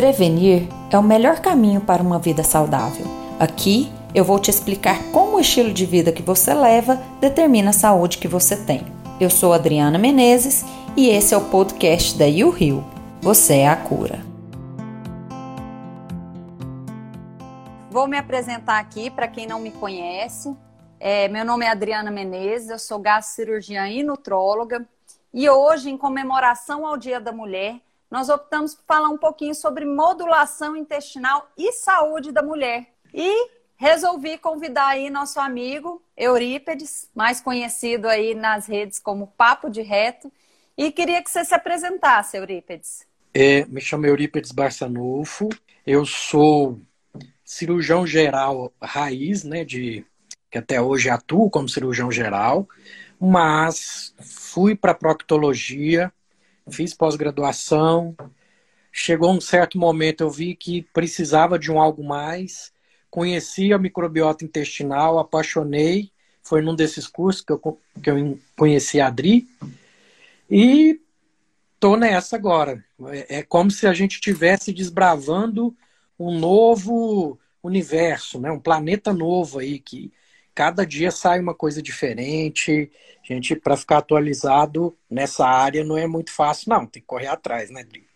[0.00, 3.04] Prevenir é o melhor caminho para uma vida saudável.
[3.38, 7.74] Aqui eu vou te explicar como o estilo de vida que você leva determina a
[7.74, 8.82] saúde que você tem.
[9.20, 10.64] Eu sou Adriana Menezes
[10.96, 12.82] e esse é o podcast da You Rio.
[13.20, 14.20] Você é a cura.
[17.90, 20.56] Vou me apresentar aqui para quem não me conhece.
[20.98, 24.88] É, meu nome é Adriana Menezes, eu sou gastrocirurgiã e nutróloga.
[25.30, 29.84] E hoje, em comemoração ao Dia da Mulher, nós optamos por falar um pouquinho sobre
[29.84, 32.88] modulação intestinal e saúde da mulher.
[33.14, 39.80] E resolvi convidar aí nosso amigo Eurípedes, mais conhecido aí nas redes como Papo de
[39.80, 40.30] Reto,
[40.76, 43.06] e queria que você se apresentasse, Eurípedes.
[43.32, 45.48] É, me chamo Eurípedes Barçanufo,
[45.86, 46.80] eu sou
[47.44, 50.04] cirurgião geral raiz, né, de
[50.50, 52.68] que até hoje atuo como cirurgião geral,
[53.18, 56.12] mas fui para proctologia
[56.70, 58.16] fiz pós-graduação.
[58.92, 62.72] Chegou um certo momento, eu vi que precisava de um algo mais.
[63.10, 66.10] Conheci a microbiota intestinal, apaixonei.
[66.42, 67.58] Foi num desses cursos que eu,
[68.02, 69.46] que eu conheci a Adri.
[70.50, 71.00] E
[71.78, 72.84] tô nessa agora.
[73.08, 75.76] É, é como se a gente estivesse desbravando
[76.18, 78.50] um novo universo, né?
[78.50, 80.12] um planeta novo aí que
[80.60, 82.92] cada dia sai uma coisa diferente.
[83.22, 86.84] Gente, para ficar atualizado nessa área não é muito fácil, não.
[86.84, 88.06] Tem que correr atrás, né, Dri?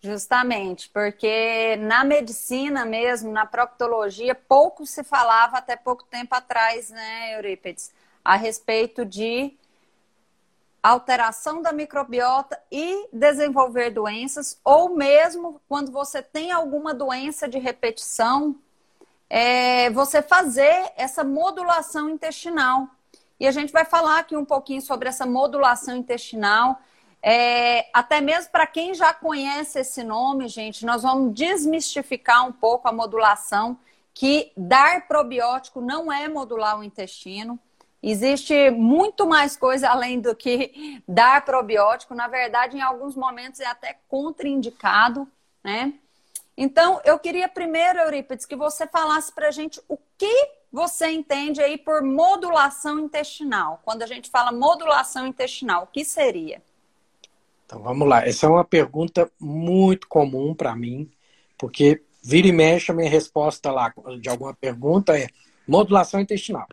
[0.00, 7.34] Justamente, porque na medicina mesmo, na proctologia, pouco se falava até pouco tempo atrás, né,
[7.36, 7.90] Eurípedes,
[8.24, 9.52] a respeito de
[10.80, 18.54] alteração da microbiota e desenvolver doenças, ou mesmo quando você tem alguma doença de repetição,
[19.28, 22.88] é, você fazer essa modulação intestinal.
[23.38, 26.80] E a gente vai falar aqui um pouquinho sobre essa modulação intestinal.
[27.22, 32.88] É, até mesmo para quem já conhece esse nome, gente, nós vamos desmistificar um pouco
[32.88, 33.78] a modulação,
[34.14, 37.58] que dar probiótico não é modular o intestino.
[38.02, 42.14] Existe muito mais coisa além do que dar probiótico.
[42.14, 45.28] Na verdade, em alguns momentos é até contraindicado,
[45.62, 45.94] né?
[46.60, 51.62] Então, eu queria primeiro, Eurípides, que você falasse para a gente o que você entende
[51.62, 53.80] aí por modulação intestinal.
[53.84, 56.60] Quando a gente fala modulação intestinal, o que seria?
[57.64, 58.26] Então, vamos lá.
[58.26, 61.08] Essa é uma pergunta muito comum para mim,
[61.56, 65.28] porque vira e mexe a minha resposta lá de alguma pergunta é
[65.64, 66.66] modulação intestinal.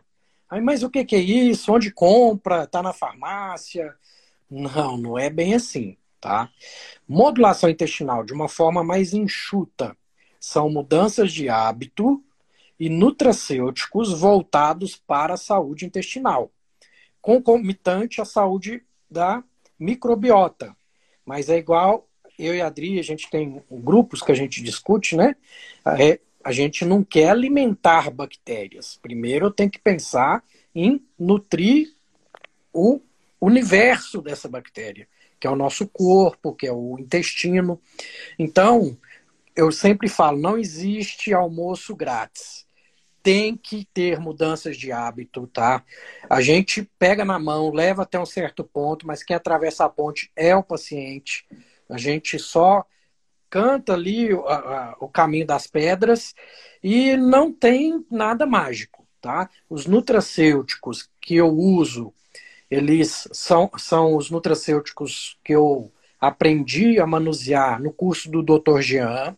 [0.50, 1.72] Aí, mas o que, que é isso?
[1.72, 2.64] Onde compra?
[2.64, 3.94] Está na farmácia?
[4.50, 6.50] Não, não é bem assim tá?
[7.08, 9.96] Modulação intestinal, de uma forma mais enxuta,
[10.40, 12.22] são mudanças de hábito
[12.78, 16.50] e nutracêuticos voltados para a saúde intestinal,
[17.20, 19.42] concomitante à saúde da
[19.78, 20.76] microbiota.
[21.24, 25.16] Mas é igual, eu e a Adri, a gente tem grupos que a gente discute,
[25.16, 25.34] né?
[25.98, 28.98] É, a gente não quer alimentar bactérias.
[29.02, 30.44] Primeiro eu tenho que pensar
[30.74, 31.92] em nutrir
[32.72, 33.00] o
[33.40, 35.08] universo dessa bactéria
[35.38, 37.80] que é o nosso corpo, que é o intestino.
[38.38, 38.96] Então,
[39.54, 42.66] eu sempre falo, não existe almoço grátis.
[43.22, 45.82] Tem que ter mudanças de hábito, tá?
[46.30, 50.30] A gente pega na mão, leva até um certo ponto, mas quem atravessa a ponte
[50.36, 51.44] é o paciente.
[51.88, 52.84] A gente só
[53.50, 56.34] canta ali o, a, o caminho das pedras
[56.82, 59.50] e não tem nada mágico, tá?
[59.68, 62.12] Os nutracêuticos que eu uso
[62.70, 65.90] eles são, são os nutracêuticos que eu
[66.20, 68.80] aprendi a manusear no curso do Dr.
[68.80, 69.36] Jean,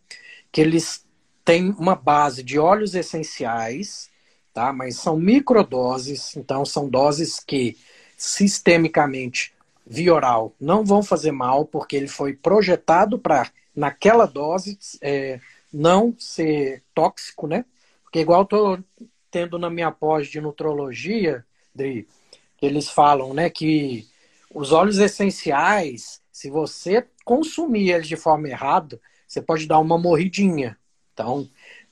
[0.51, 1.05] que eles
[1.45, 4.11] têm uma base de óleos essenciais,
[4.53, 4.73] tá?
[4.73, 7.77] mas são microdoses, então são doses que
[8.17, 9.53] sistemicamente,
[9.87, 15.41] via oral, não vão fazer mal, porque ele foi projetado para, naquela dose, é,
[15.73, 17.65] não ser tóxico, né?
[18.03, 18.79] Porque igual estou
[19.31, 21.45] tendo na minha pós de nutrologia,
[21.75, 22.07] Dri,
[22.61, 24.09] eles falam, né, que
[24.53, 30.79] os óleos essenciais, se você consumir eles de forma errada, você pode dar uma morridinha.
[31.13, 31.49] Então,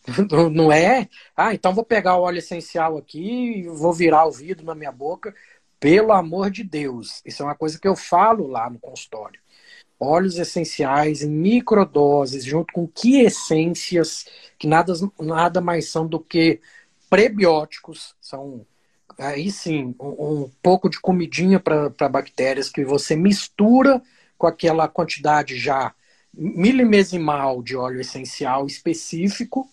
[0.52, 4.64] não é, ah, então vou pegar o óleo essencial aqui e vou virar o vidro
[4.64, 5.34] na minha boca.
[5.78, 9.40] Pelo amor de Deus, isso é uma coisa que eu falo lá no consultório.
[9.98, 14.26] Óleos essenciais em microdoses, junto com quiescências,
[14.58, 16.60] que nada, nada mais são do que
[17.08, 18.66] prebióticos, são
[19.18, 24.02] aí sim, um, um pouco de comidinha para bactérias que você mistura
[24.36, 25.94] com aquela quantidade já
[26.32, 29.70] milimesimal de óleo essencial específico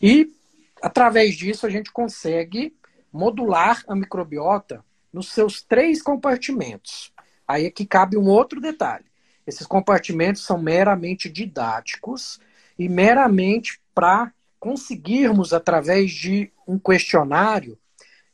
[0.00, 0.32] e
[0.80, 2.74] através disso a gente consegue
[3.12, 7.12] modular a microbiota nos seus três compartimentos.
[7.46, 9.06] Aí é que cabe um outro detalhe.
[9.46, 12.38] Esses compartimentos são meramente didáticos,
[12.78, 17.76] e meramente para conseguirmos, através de um questionário,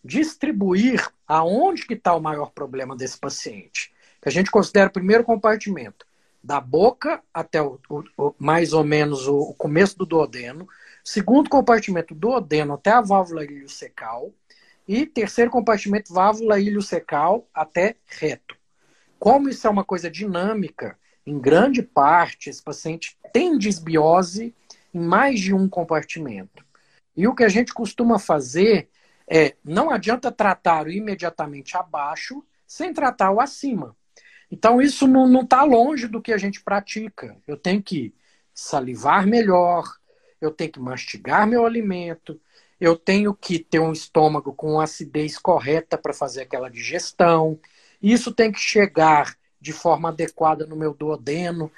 [0.04, 3.92] distribuir aonde que está o maior problema desse paciente.
[4.20, 6.06] Que a gente considera o primeiro compartimento,
[6.42, 10.68] da boca até o, o, mais ou menos o, o, começo do duodeno,
[11.02, 14.30] segundo compartimento duodeno até a válvula iliocecal
[14.86, 18.54] e terceiro compartimento válvula iliocecal até reto.
[19.18, 24.54] Como isso é uma coisa dinâmica, em grande parte esse paciente tem desbiose
[24.92, 26.62] em mais de um compartimento.
[27.16, 28.90] E o que a gente costuma fazer
[29.28, 33.96] é, não adianta tratar o imediatamente abaixo sem tratar o acima.
[34.50, 37.36] Então, isso não está longe do que a gente pratica.
[37.46, 38.14] Eu tenho que
[38.52, 39.84] salivar melhor,
[40.40, 42.40] eu tenho que mastigar meu alimento,
[42.80, 47.58] eu tenho que ter um estômago com acidez correta para fazer aquela digestão.
[48.02, 51.72] Isso tem que chegar de forma adequada no meu duodeno,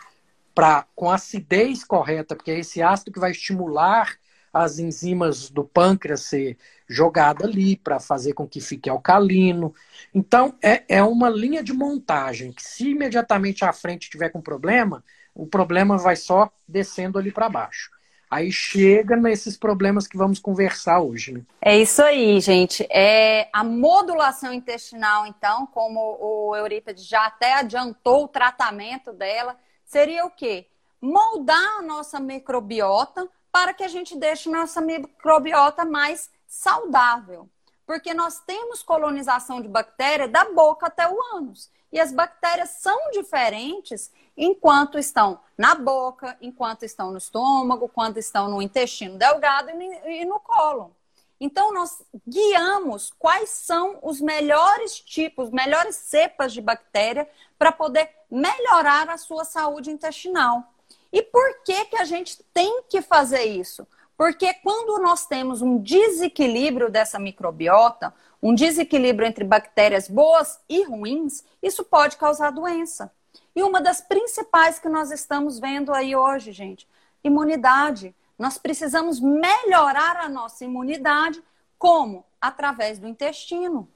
[0.55, 4.19] pra, com acidez correta, porque é esse ácido que vai estimular
[4.63, 6.57] as enzimas do pâncreas ser
[6.89, 9.75] jogada ali para fazer com que fique alcalino.
[10.15, 15.05] Então, é, é uma linha de montagem que, se imediatamente à frente tiver com problema,
[15.35, 17.91] o problema vai só descendo ali para baixo.
[18.31, 21.33] Aí chega nesses problemas que vamos conversar hoje.
[21.33, 21.43] Né?
[21.61, 22.87] É isso aí, gente.
[22.91, 30.25] É a modulação intestinal, então, como o Eurípides já até adiantou o tratamento dela, seria
[30.25, 30.67] o quê?
[31.01, 37.49] Moldar a nossa microbiota para que a gente deixe nossa microbiota mais saudável.
[37.87, 41.71] Porque nós temos colonização de bactéria da boca até o ânus.
[41.91, 48.47] E as bactérias são diferentes enquanto estão na boca, enquanto estão no estômago, quando estão
[48.47, 50.95] no intestino delgado e no colo.
[51.41, 57.27] Então, nós guiamos quais são os melhores tipos, melhores cepas de bactéria
[57.59, 60.75] para poder melhorar a sua saúde intestinal.
[61.13, 63.87] E por que, que a gente tem que fazer isso?
[64.17, 71.45] Porque quando nós temos um desequilíbrio dessa microbiota, um desequilíbrio entre bactérias boas e ruins,
[71.63, 73.13] isso pode causar doença.
[73.55, 76.89] E uma das principais que nós estamos vendo aí hoje, gente,
[77.23, 78.15] imunidade.
[78.39, 81.43] Nós precisamos melhorar a nossa imunidade
[81.79, 82.25] como?
[82.41, 83.89] Através do intestino.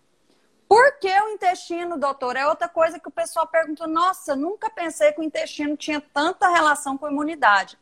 [0.71, 2.37] Por que o intestino, doutor?
[2.37, 3.89] É outra coisa que o pessoal pergunta.
[3.89, 7.77] Nossa, nunca pensei que o intestino tinha tanta relação com a imunidade.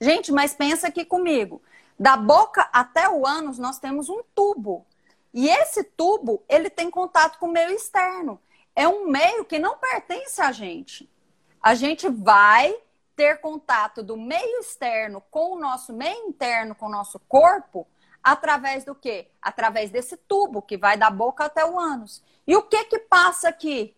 [0.00, 1.62] Gente, mas pensa aqui comigo.
[1.96, 4.84] Da boca até o ânus, nós temos um tubo.
[5.32, 8.40] E esse tubo, ele tem contato com o meio externo.
[8.74, 11.08] É um meio que não pertence a gente.
[11.62, 12.74] A gente vai
[13.14, 17.86] ter contato do meio externo com o nosso meio interno, com o nosso corpo,
[18.22, 19.28] através do quê?
[19.40, 22.22] Através desse tubo que vai da boca até o ânus.
[22.46, 23.96] E o que que passa aqui?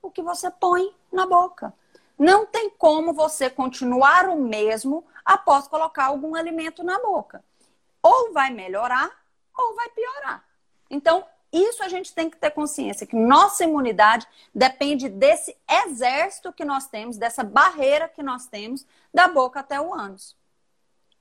[0.00, 1.74] O que você põe na boca.
[2.18, 7.44] Não tem como você continuar o mesmo após colocar algum alimento na boca.
[8.02, 9.10] Ou vai melhorar
[9.56, 10.44] ou vai piorar.
[10.90, 15.56] Então, isso a gente tem que ter consciência, que nossa imunidade depende desse
[15.86, 20.36] exército que nós temos, dessa barreira que nós temos da boca até o ânus.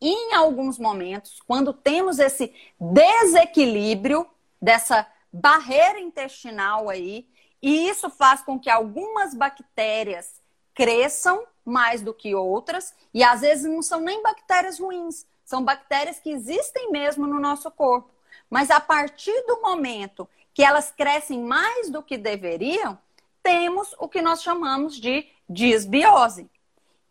[0.02, 4.28] Em alguns momentos, quando temos esse desequilíbrio
[4.62, 7.28] dessa barreira intestinal aí,
[7.62, 10.42] e isso faz com que algumas bactérias
[10.74, 16.20] cresçam mais do que outras, e às vezes não são nem bactérias ruins, são bactérias
[16.20, 18.10] que existem mesmo no nosso corpo.
[18.50, 22.98] Mas a partir do momento que elas crescem mais do que deveriam,
[23.42, 26.50] temos o que nós chamamos de disbiose.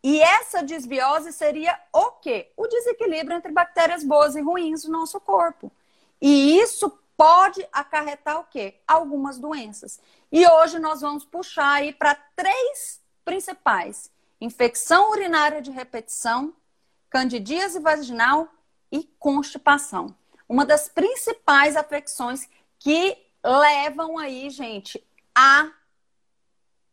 [0.04, 2.52] E essa disbiose seria o quê?
[2.56, 5.72] O desequilíbrio entre bactérias boas e ruins no nosso corpo.
[6.20, 8.74] E isso pode acarretar o quê?
[8.86, 9.98] Algumas doenças.
[10.30, 16.54] E hoje nós vamos puxar aí para três principais: infecção urinária de repetição,
[17.08, 18.48] candidíase vaginal
[18.92, 20.14] e constipação
[20.48, 25.70] uma das principais afecções que levam aí, gente, a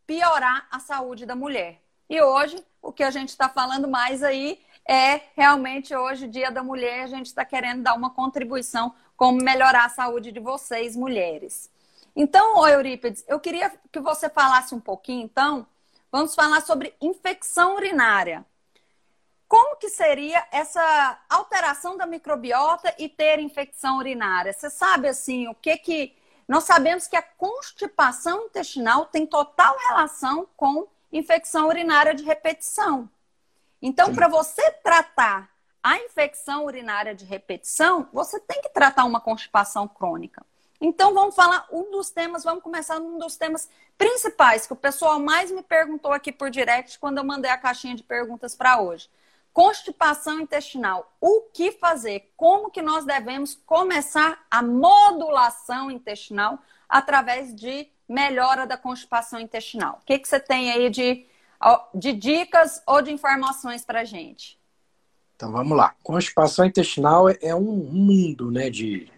[0.05, 1.81] piorar a saúde da mulher.
[2.09, 6.63] E hoje, o que a gente está falando mais aí é realmente hoje, Dia da
[6.63, 11.69] Mulher, a gente está querendo dar uma contribuição como melhorar a saúde de vocês, mulheres.
[12.15, 15.65] Então, Eurípides, eu queria que você falasse um pouquinho, então,
[16.11, 18.45] vamos falar sobre infecção urinária.
[19.47, 24.53] Como que seria essa alteração da microbiota e ter infecção urinária?
[24.53, 26.15] Você sabe assim, o que que
[26.47, 33.09] nós sabemos que a constipação intestinal tem total relação com infecção urinária de repetição.
[33.81, 35.49] Então, para você tratar
[35.83, 40.45] a infecção urinária de repetição, você tem que tratar uma constipação crônica.
[40.79, 45.19] Então, vamos falar um dos temas, vamos começar um dos temas principais que o pessoal
[45.19, 49.09] mais me perguntou aqui por direct quando eu mandei a caixinha de perguntas para hoje.
[49.53, 51.13] constipação intestinal.
[51.19, 52.31] O que fazer?
[52.37, 59.99] Como que nós devemos começar a modulação intestinal através de melhora da constipação intestinal?
[60.01, 61.25] O que, que você tem aí de,
[61.95, 64.59] de dicas ou de informações para gente?
[65.35, 65.95] Então vamos lá.
[66.03, 69.09] Constipação intestinal é um mundo né, de,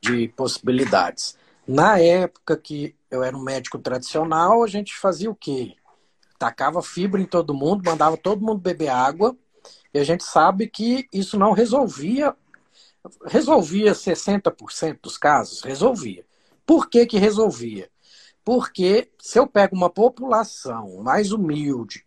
[0.00, 1.36] de possibilidades.
[1.68, 5.76] Na época que eu era um médico tradicional, a gente fazia o quê?
[6.38, 9.36] Tacava fibra em todo mundo, mandava todo mundo beber água,
[9.92, 12.34] e a gente sabe que isso não resolvia,
[13.26, 16.24] resolvia 60% dos casos, resolvia.
[16.64, 17.90] Por que que resolvia?
[18.50, 22.04] Porque se eu pego uma população mais humilde,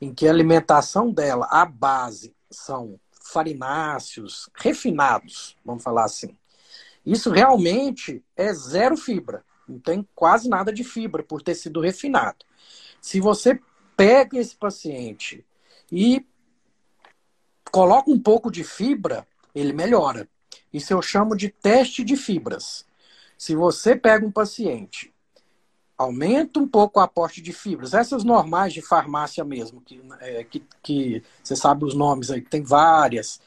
[0.00, 6.36] em que a alimentação dela, a base, são farináceos, refinados, vamos falar assim.
[7.06, 9.44] Isso realmente é zero fibra.
[9.68, 12.44] Não tem quase nada de fibra por ter sido refinado.
[13.00, 13.60] Se você
[13.96, 15.46] pega esse paciente
[15.92, 16.26] e
[17.70, 19.24] coloca um pouco de fibra,
[19.54, 20.28] ele melhora.
[20.72, 22.84] Isso eu chamo de teste de fibras.
[23.38, 25.13] Se você pega um paciente,
[25.96, 30.64] aumenta um pouco o aporte de fibras, essas normais de farmácia mesmo, que, é, que,
[30.82, 33.40] que você sabe os nomes aí, que tem várias,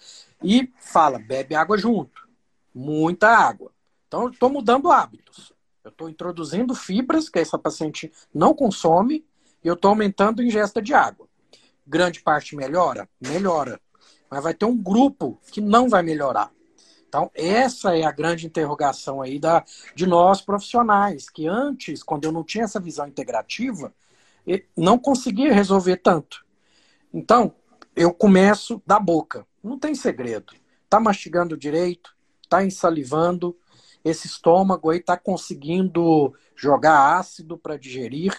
[0.44, 2.28] e fala, bebe água junto,
[2.74, 3.72] muita água.
[4.08, 5.52] Então, estou mudando hábitos.
[5.84, 9.26] Eu estou introduzindo fibras que essa paciente não consome
[9.64, 11.28] e eu estou aumentando a ingesta de água.
[11.86, 13.10] Grande parte melhora?
[13.20, 13.80] Melhora.
[14.30, 16.52] Mas vai ter um grupo que não vai melhorar.
[17.08, 19.64] Então, essa é a grande interrogação aí da,
[19.96, 23.94] de nós profissionais, que antes, quando eu não tinha essa visão integrativa,
[24.76, 26.46] não conseguia resolver tanto.
[27.14, 27.54] Então,
[27.96, 29.46] eu começo da boca.
[29.64, 30.54] Não tem segredo.
[30.90, 32.16] Tá mastigando direito,
[32.50, 33.58] tá ensalivando,
[34.04, 38.34] esse estômago aí tá conseguindo jogar ácido para digerir,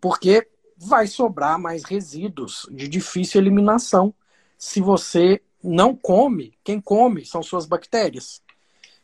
[0.00, 4.14] porque vai sobrar mais resíduos de difícil eliminação
[4.56, 8.42] se você não come, quem come são suas bactérias.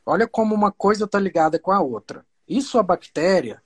[0.05, 2.25] Olha como uma coisa está ligada com a outra.
[2.49, 3.63] Isso a bactéria,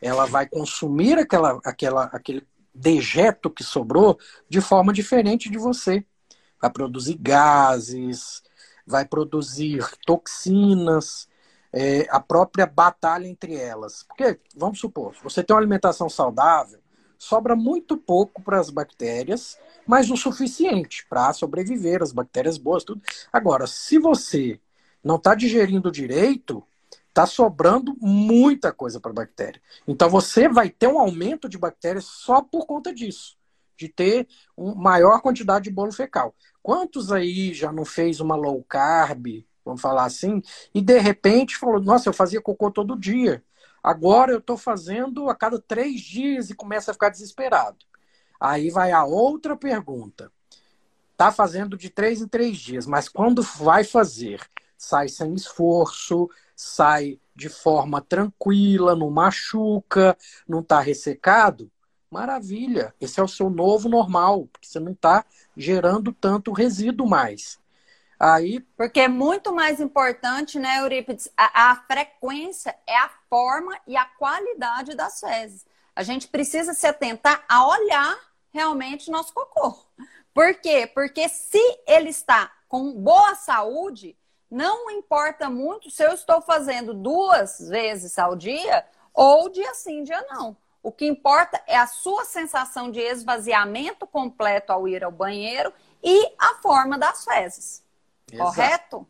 [0.00, 6.04] ela vai consumir aquela, aquela, aquele dejeto que sobrou de forma diferente de você.
[6.60, 8.42] Vai produzir gases,
[8.86, 11.28] vai produzir toxinas,
[11.72, 14.02] é, a própria batalha entre elas.
[14.02, 16.80] Porque, vamos supor, você tem uma alimentação saudável,
[17.18, 23.00] sobra muito pouco para as bactérias, mas o suficiente para sobreviver, as bactérias boas, tudo.
[23.32, 24.60] Agora, se você
[25.02, 26.62] não está digerindo direito,
[27.08, 29.60] está sobrando muita coisa para bactéria.
[29.88, 33.36] Então você vai ter um aumento de bactérias só por conta disso,
[33.76, 36.34] de ter uma maior quantidade de bolo fecal.
[36.62, 40.42] Quantos aí já não fez uma low carb, vamos falar assim,
[40.74, 43.42] e de repente falou: Nossa, eu fazia cocô todo dia.
[43.86, 47.76] Agora eu estou fazendo a cada três dias e começa a ficar desesperado.
[48.40, 50.32] Aí vai a outra pergunta.
[51.16, 54.44] Tá fazendo de três em três dias, mas quando vai fazer,
[54.76, 61.70] sai sem esforço, sai de forma tranquila, não machuca, não está ressecado,
[62.10, 62.92] maravilha.
[63.00, 65.24] Esse é o seu novo normal, porque você não está
[65.56, 67.60] gerando tanto resíduo mais.
[68.18, 68.60] Aí...
[68.76, 71.28] Porque é muito mais importante, né, Eurípides?
[71.36, 75.66] A, a, frequência é a forma e a qualidade das fezes.
[75.94, 78.18] A gente precisa se atentar a olhar
[78.52, 79.78] realmente nosso cocô.
[80.32, 80.86] Por quê?
[80.86, 84.16] Porque se ele está com boa saúde,
[84.50, 90.24] não importa muito se eu estou fazendo duas vezes ao dia ou dia sim, dia
[90.28, 90.56] não.
[90.82, 96.32] O que importa é a sua sensação de esvaziamento completo ao ir ao banheiro e
[96.38, 97.82] a forma das fezes.
[98.32, 98.50] Exato.
[98.50, 99.08] Correto?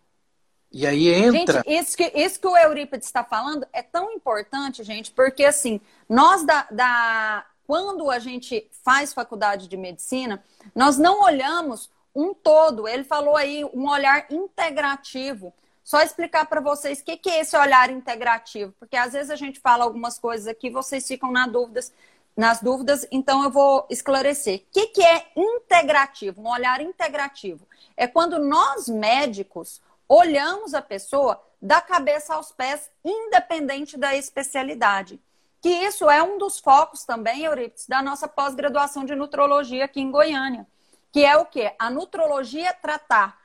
[0.72, 1.62] E aí entra.
[1.64, 5.80] Gente, isso que, isso que o Eurípides está falando é tão importante, gente, porque assim,
[6.08, 7.46] nós da, da.
[7.66, 10.44] Quando a gente faz faculdade de medicina,
[10.74, 12.86] nós não olhamos um todo.
[12.86, 15.52] Ele falou aí um olhar integrativo.
[15.82, 19.36] Só explicar para vocês o que, que é esse olhar integrativo, porque às vezes a
[19.36, 21.92] gente fala algumas coisas aqui, vocês ficam na dúvidas,
[22.36, 24.58] nas dúvidas, então eu vou esclarecer.
[24.58, 26.42] O que, que é integrativo?
[26.42, 27.66] Um olhar integrativo
[27.96, 35.20] é quando nós médicos olhamos a pessoa da cabeça aos pés, independente da especialidade.
[35.60, 40.10] Que isso é um dos focos também, Eurípides, da nossa pós-graduação de nutrologia aqui em
[40.10, 40.66] Goiânia.
[41.10, 41.74] Que é o quê?
[41.78, 43.38] A nutrologia tratar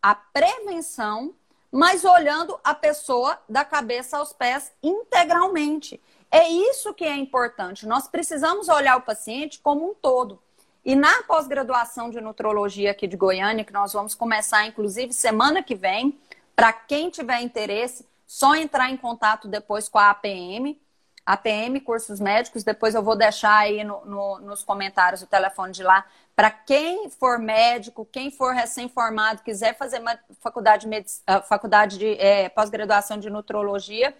[0.00, 1.34] a prevenção,
[1.70, 6.00] mas olhando a pessoa da cabeça aos pés integralmente.
[6.30, 7.86] É isso que é importante.
[7.86, 10.40] Nós precisamos olhar o paciente como um todo.
[10.86, 15.74] E na pós-graduação de nutrologia aqui de Goiânia, que nós vamos começar, inclusive, semana que
[15.74, 16.16] vem,
[16.54, 20.80] para quem tiver interesse, só entrar em contato depois com a APM.
[21.26, 22.62] APM, cursos médicos.
[22.62, 26.06] Depois eu vou deixar aí no, no, nos comentários o telefone de lá.
[26.36, 30.00] Para quem for médico, quem for recém-formado, quiser fazer
[30.40, 34.16] faculdade, de, ah, faculdade de é, pós-graduação de nutrologia,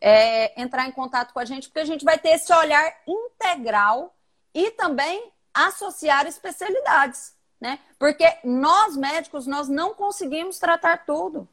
[0.00, 4.12] é, entrar em contato com a gente, porque a gente vai ter esse olhar integral
[4.52, 7.78] e também associar especialidades, né?
[7.98, 11.48] Porque nós médicos, nós não conseguimos tratar tudo.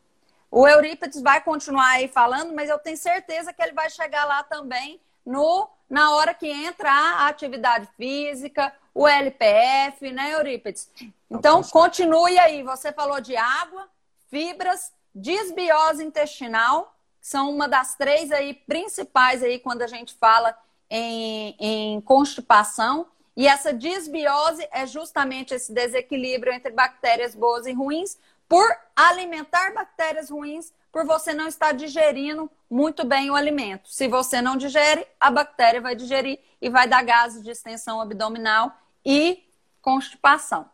[0.52, 4.44] O Eurípides vai continuar aí falando, mas eu tenho certeza que ele vai chegar lá
[4.44, 10.88] também no na hora que entra a atividade física, o LPF, né, Eurípides?
[11.30, 12.62] Então, continue aí.
[12.64, 13.90] Você falou de água,
[14.30, 20.56] fibras, desbiose intestinal, que são uma das três aí principais aí quando a gente fala
[20.90, 23.08] em, em constipação.
[23.40, 28.18] E essa desbiose é justamente esse desequilíbrio entre bactérias boas e ruins,
[28.50, 33.88] por alimentar bactérias ruins, por você não estar digerindo muito bem o alimento.
[33.88, 38.74] Se você não digere, a bactéria vai digerir e vai dar gases de extensão abdominal
[39.06, 39.42] e
[39.82, 40.70] constipação.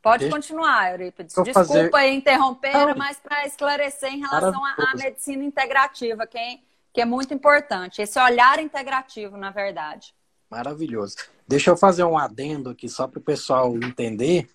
[0.00, 1.34] Pode Deixa continuar, Eurípides.
[1.34, 2.08] Desculpa fazer...
[2.08, 2.96] interromper, não.
[2.96, 6.58] mas para esclarecer em relação à medicina integrativa, que é,
[6.90, 8.00] que é muito importante.
[8.00, 10.14] Esse olhar integrativo, na verdade.
[10.52, 11.16] Maravilhoso.
[11.52, 14.48] Deixa eu fazer um adendo aqui só para o pessoal entender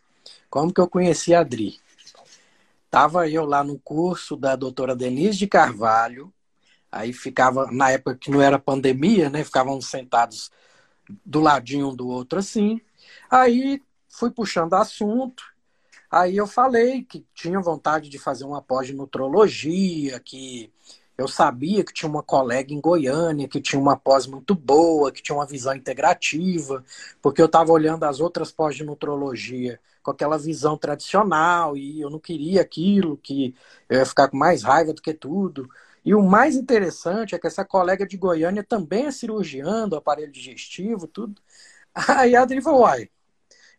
[0.50, 1.80] como que eu conheci a Adri.
[2.90, 6.34] Tava eu lá no curso da doutora Denise de Carvalho,
[6.92, 9.44] aí ficava, na época que não era pandemia, né?
[9.44, 10.50] Ficavam sentados
[11.24, 12.82] do ladinho um do outro assim.
[13.30, 15.44] Aí fui puxando assunto,
[16.10, 20.74] aí eu falei que tinha vontade de fazer uma pós nutrologia, que
[21.18, 25.22] eu sabia que tinha uma colega em Goiânia que tinha uma pós muito boa, que
[25.22, 26.84] tinha uma visão integrativa,
[27.22, 32.10] porque eu estava olhando as outras pós de nutrologia com aquela visão tradicional e eu
[32.10, 33.56] não queria aquilo, que
[33.90, 35.68] eu ia ficar com mais raiva do que tudo.
[36.06, 40.32] E o mais interessante é que essa colega de Goiânia também é cirurgiã do aparelho
[40.32, 41.42] digestivo, tudo.
[42.18, 43.10] Aí a Adri falou, uai,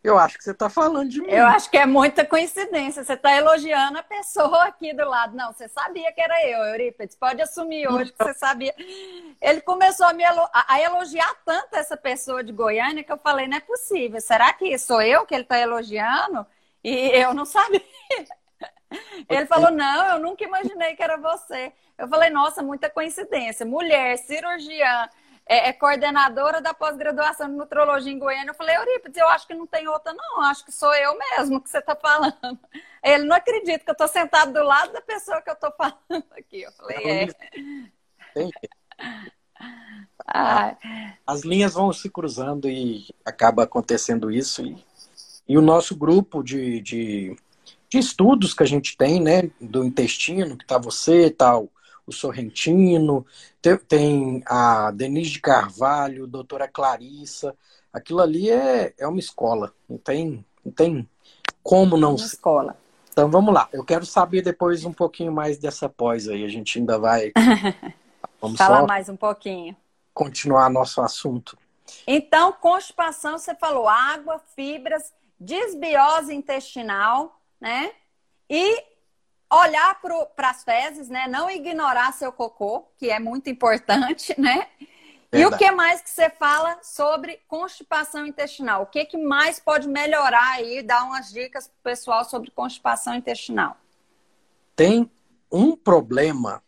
[0.02, 1.28] eu acho que você está falando de mim.
[1.28, 3.02] Eu acho que é muita coincidência.
[3.02, 5.36] Você está elogiando a pessoa aqui do lado.
[5.36, 7.16] Não, você sabia que era eu, Eurípides.
[7.16, 8.74] Pode assumir hoje que você sabia.
[9.40, 10.48] Ele começou a, me elo...
[10.52, 14.20] a elogiar tanto essa pessoa de Goiânia que eu falei, não é possível.
[14.20, 16.46] Será que sou eu que ele está elogiando?
[16.82, 17.82] E eu não sabia.
[19.28, 21.72] Ele falou, não, eu nunca imaginei que era você.
[21.98, 23.66] Eu falei, nossa, muita coincidência.
[23.66, 25.08] Mulher, cirurgiã,
[25.48, 28.50] é, é coordenadora da pós-graduação de nutrologia em Goiânia.
[28.50, 30.42] Eu falei, Eurípides, eu acho que não tem outra, não.
[30.42, 32.36] Acho que sou eu mesmo que você está falando.
[33.02, 36.26] Ele não acredita que eu estou sentado do lado da pessoa que eu estou falando
[36.32, 36.62] aqui.
[36.62, 37.26] Eu falei, é.
[38.34, 38.50] Tem.
[41.26, 44.64] As linhas vão se cruzando e acaba acontecendo isso.
[44.64, 44.84] E,
[45.48, 47.36] e o nosso grupo de, de,
[47.88, 51.70] de, estudos que a gente tem, né, do intestino, que tá você, tal,
[52.08, 53.26] o Sorrentino,
[53.86, 57.54] tem, a Denise de Carvalho, doutora Clarissa.
[57.92, 61.06] Aquilo ali é, é uma escola, não tem, não tem
[61.62, 62.78] como não uma escola.
[63.12, 66.78] Então vamos lá, eu quero saber depois um pouquinho mais dessa pós aí, a gente
[66.78, 67.32] ainda vai.
[68.40, 69.76] Vamos Falar mais um pouquinho.
[70.14, 71.58] Continuar nosso assunto.
[72.06, 77.90] Então, constipação, você falou água, fibras, desbiose intestinal, né?
[78.48, 78.84] E
[79.50, 80.00] olhar
[80.36, 81.26] para as fezes, né?
[81.26, 84.66] Não ignorar seu cocô, que é muito importante, né?
[85.30, 85.34] Verdade.
[85.34, 88.82] E o que mais que você fala sobre constipação intestinal?
[88.82, 90.82] O que, que mais pode melhorar aí?
[90.82, 93.76] Dar umas dicas para o pessoal sobre constipação intestinal.
[94.74, 95.10] Tem
[95.52, 96.62] um problema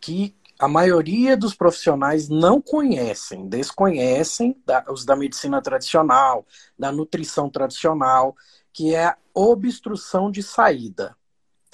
[0.00, 6.44] que a maioria dos profissionais não conhecem, desconhecem, da, os da medicina tradicional,
[6.78, 8.36] da nutrição tradicional,
[8.72, 11.16] que é a obstrução de saída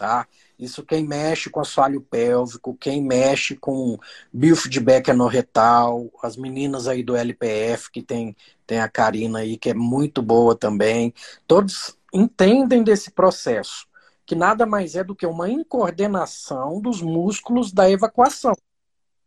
[0.00, 0.26] tá?
[0.58, 3.98] Isso quem mexe com assoalho pélvico, quem mexe com
[4.32, 8.34] biofeedback anorretal, as meninas aí do LPF, que tem,
[8.66, 11.12] tem a Karina aí, que é muito boa também,
[11.46, 13.86] todos entendem desse processo,
[14.24, 18.54] que nada mais é do que uma incoordenação dos músculos da evacuação.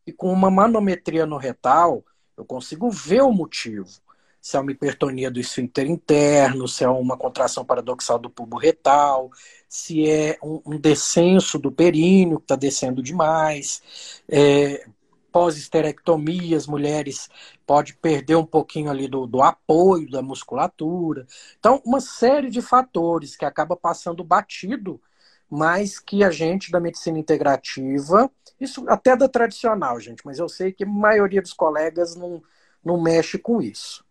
[0.07, 2.03] E com uma manometria no retal,
[2.36, 4.01] eu consigo ver o motivo
[4.43, 9.32] se é uma hipertonia do esfíncter interno, se é uma contração paradoxal do pubo retal,
[9.69, 14.86] se é um, um descenso do períneo, que está descendo demais, é,
[15.32, 17.29] pós-esterectomia, as mulheres
[17.65, 21.25] pode perder um pouquinho ali do, do apoio da musculatura.
[21.58, 25.01] Então, uma série de fatores que acaba passando batido,
[25.49, 28.29] mas que a gente da medicina integrativa,
[28.60, 32.43] isso até da tradicional, gente, mas eu sei que a maioria dos colegas não,
[32.84, 34.03] não mexe com isso.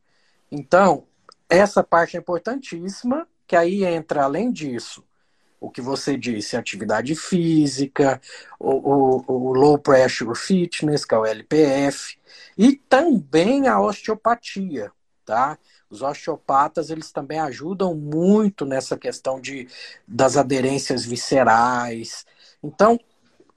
[0.54, 1.06] Então,
[1.48, 5.02] essa parte é importantíssima, que aí entra, além disso,
[5.58, 8.20] o que você disse, atividade física,
[8.60, 12.18] o, o, o low pressure fitness, que é o LPF,
[12.58, 14.92] e também a osteopatia,
[15.24, 15.58] tá?
[15.88, 19.66] Os osteopatas, eles também ajudam muito nessa questão de,
[20.06, 22.26] das aderências viscerais.
[22.62, 23.00] Então,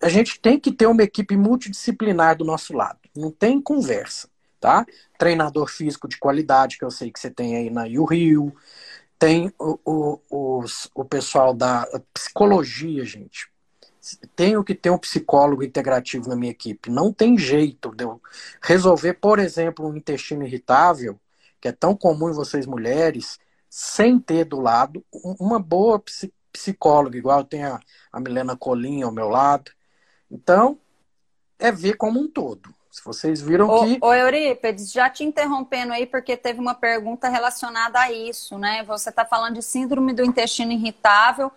[0.01, 2.99] a gente tem que ter uma equipe multidisciplinar do nosso lado.
[3.13, 4.29] Não tem conversa,
[4.65, 4.83] tá?
[5.15, 8.51] Treinador físico de qualidade, que eu sei que você tem aí na Rio,
[9.19, 13.47] tem o, o, os, o pessoal da psicologia, gente.
[14.35, 16.89] Tenho que ter um psicólogo integrativo na minha equipe.
[16.89, 18.19] Não tem jeito de eu
[18.59, 21.19] resolver, por exemplo, um intestino irritável,
[21.61, 25.05] que é tão comum em vocês mulheres, sem ter do lado
[25.39, 26.01] uma boa
[26.51, 27.79] psicóloga, igual tenho a,
[28.11, 29.71] a Milena Colim ao meu lado.
[30.29, 30.79] Então,
[31.59, 32.74] é ver como um todo.
[32.95, 33.97] Se vocês viram ô, que.
[33.99, 38.85] Ô, Eurípedes, já te interrompendo aí, porque teve uma pergunta relacionada a isso, né?
[38.85, 41.51] Você está falando de síndrome do intestino irritável,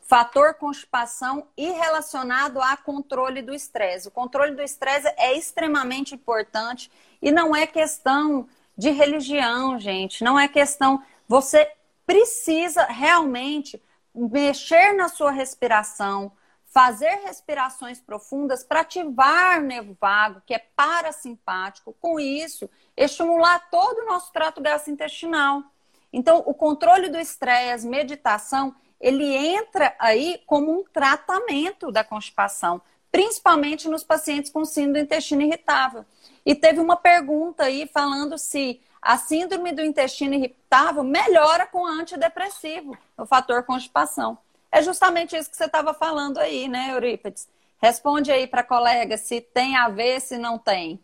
[0.00, 4.08] fator constipação e relacionado a controle do estresse.
[4.08, 6.90] O controle do estresse é extremamente importante
[7.22, 10.24] e não é questão de religião, gente.
[10.24, 11.00] Não é questão.
[11.28, 11.70] Você
[12.04, 13.80] precisa realmente
[14.12, 16.32] mexer na sua respiração,
[16.70, 24.02] fazer respirações profundas para ativar o nervo vago, que é parasimpático, com isso, estimular todo
[24.02, 25.64] o nosso trato gastrointestinal.
[26.12, 32.80] Então, o controle do estresse, meditação, ele entra aí como um tratamento da constipação,
[33.10, 36.04] principalmente nos pacientes com síndrome do intestino irritável.
[36.46, 42.96] E teve uma pergunta aí falando se a síndrome do intestino irritável melhora com antidepressivo,
[43.16, 44.38] o fator constipação.
[44.72, 47.48] É justamente isso que você estava falando aí, né, Eurípides?
[47.78, 51.00] Responde aí para a colega se tem a ver, se não tem.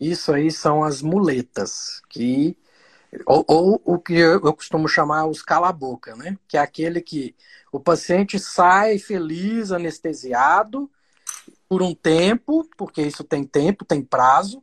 [0.00, 2.56] Isso aí são as muletas, que
[3.26, 6.36] ou, ou o que eu, eu costumo chamar os cala-boca, né?
[6.46, 7.34] Que é aquele que
[7.72, 10.90] o paciente sai feliz, anestesiado,
[11.68, 14.62] por um tempo, porque isso tem tempo, tem prazo,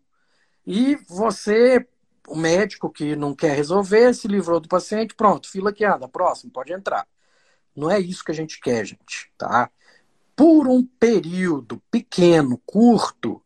[0.65, 1.85] e você,
[2.27, 6.51] o médico que não quer resolver, se livrou do paciente, pronto, fila que anda, próximo,
[6.51, 7.07] pode entrar.
[7.75, 9.69] Não é isso que a gente quer, gente, tá?
[10.35, 13.41] Por um período pequeno, curto,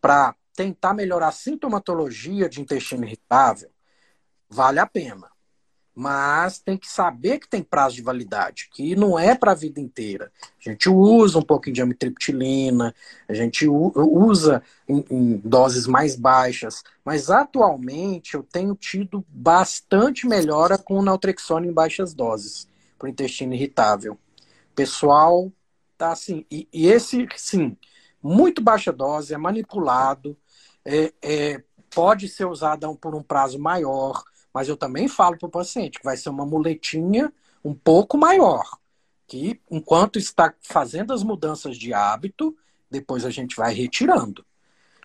[0.00, 3.70] para tentar melhorar a sintomatologia de intestino irritável,
[4.48, 5.30] vale a pena.
[5.94, 9.78] Mas tem que saber que tem prazo de validade, que não é para a vida
[9.78, 10.32] inteira.
[10.64, 12.94] A gente usa um pouquinho de amitriptilina,
[13.28, 20.78] a gente usa em, em doses mais baixas, mas atualmente eu tenho tido bastante melhora
[20.78, 22.71] com o naltrexona em baixas doses
[23.02, 24.16] para o intestino irritável.
[24.76, 25.50] Pessoal,
[25.98, 26.46] tá assim.
[26.48, 27.76] E, e, esse, sim,
[28.22, 30.38] muito baixa dose, é manipulado,
[30.84, 31.62] é, é,
[31.92, 34.22] pode ser usado por um prazo maior,
[34.54, 37.32] mas eu também falo para o paciente que vai ser uma muletinha
[37.64, 38.64] um pouco maior,
[39.26, 42.56] que enquanto está fazendo as mudanças de hábito,
[42.88, 44.46] depois a gente vai retirando.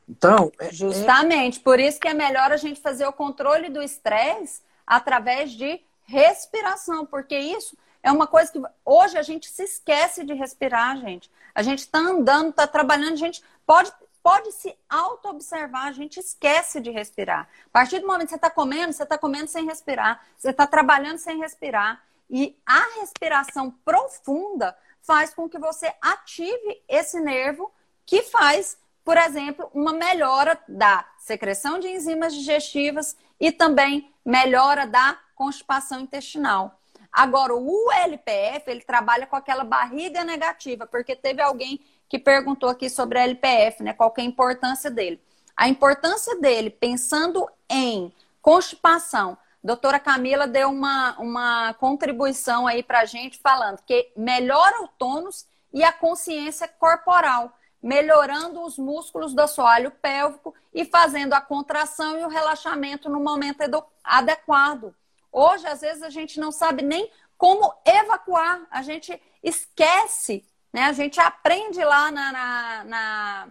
[0.08, 1.64] Então, é, é justamente, é...
[1.64, 7.06] por isso que é melhor a gente fazer o controle do estresse através de respiração,
[7.06, 11.32] porque isso é uma coisa que hoje a gente se esquece de respirar, gente.
[11.54, 16.80] A gente está andando, está trabalhando, a gente pode, pode se auto-observar, a gente esquece
[16.80, 17.48] de respirar.
[17.66, 20.68] A partir do momento que você está comendo, você está comendo sem respirar, você está
[20.68, 22.02] trabalhando sem respirar.
[22.30, 27.72] E a respiração profunda faz com que você ative esse nervo
[28.06, 35.18] que faz, por exemplo, uma melhora da secreção de enzimas digestivas e também melhora da
[35.36, 36.77] constipação intestinal.
[37.18, 42.92] Agora, o LPF, ele trabalha com aquela barriga negativa, porque teve alguém que perguntou aqui
[42.92, 43.92] sobre a LPF, né?
[43.92, 45.20] Qual é a importância dele?
[45.56, 53.40] A importância dele, pensando em constipação, doutora Camila deu uma, uma contribuição aí pra gente
[53.40, 57.52] falando que melhora o tônus e a consciência corporal,
[57.82, 63.64] melhorando os músculos do assoalho pélvico e fazendo a contração e o relaxamento no momento
[64.04, 64.94] adequado.
[65.32, 70.84] Hoje, às vezes, a gente não sabe nem como evacuar, a gente esquece, né?
[70.84, 73.50] A gente aprende lá na, na, na...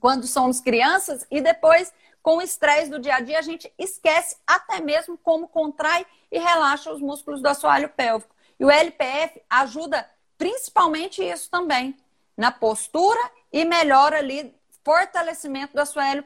[0.00, 4.36] quando somos crianças e depois, com o estresse do dia a dia, a gente esquece
[4.46, 8.34] até mesmo como contrai e relaxa os músculos do assoalho pélvico.
[8.58, 11.96] E o LPF ajuda principalmente isso também,
[12.36, 13.20] na postura
[13.52, 16.24] e melhora ali fortalecimento do assoalho,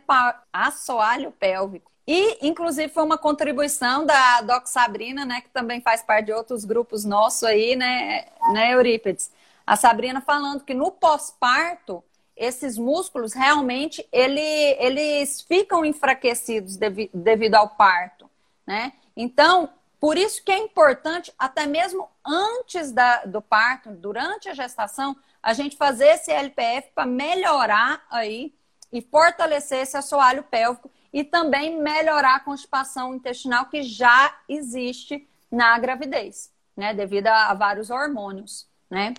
[0.53, 1.91] assoalho pélvico.
[2.07, 6.65] E, inclusive, foi uma contribuição da Doc Sabrina, né, que também faz parte de outros
[6.65, 9.31] grupos nossos aí, né, né, Eurípides?
[9.67, 12.05] A Sabrina falando que no pós-parto,
[12.37, 14.41] esses músculos realmente ele,
[14.79, 18.29] eles ficam enfraquecidos devido ao parto,
[18.67, 18.93] né?
[19.17, 25.17] Então, Por isso que é importante, até mesmo antes da, do parto, durante a gestação,
[25.43, 28.53] a gente fazer esse LPF para melhorar aí
[28.93, 35.79] e fortalecer esse assoalho pélvico e também melhorar a constipação intestinal que já existe na
[35.79, 36.93] gravidez, né?
[36.93, 39.15] Devido a, vários hormônios, né?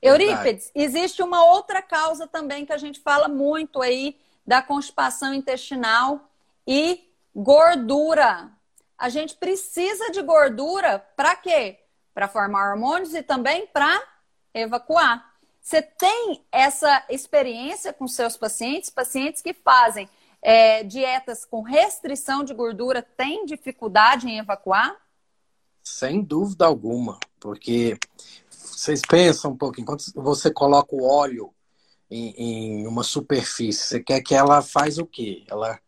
[0.00, 6.30] Eurípides, existe uma outra causa também que a gente fala muito aí da constipação intestinal
[6.66, 8.50] e gordura.
[8.96, 11.78] A gente precisa de gordura para quê?
[12.14, 14.02] Para formar hormônios e também para
[14.54, 15.30] evacuar.
[15.60, 20.08] Você tem essa experiência com seus pacientes, pacientes que fazem
[20.44, 24.94] é, dietas com restrição de gordura têm dificuldade em evacuar?
[25.82, 27.98] Sem dúvida alguma, porque
[28.50, 31.50] vocês pensam um pouco, enquanto você coloca o óleo
[32.10, 35.44] em, em uma superfície, você quer que ela faz o quê?
[35.48, 35.80] Ela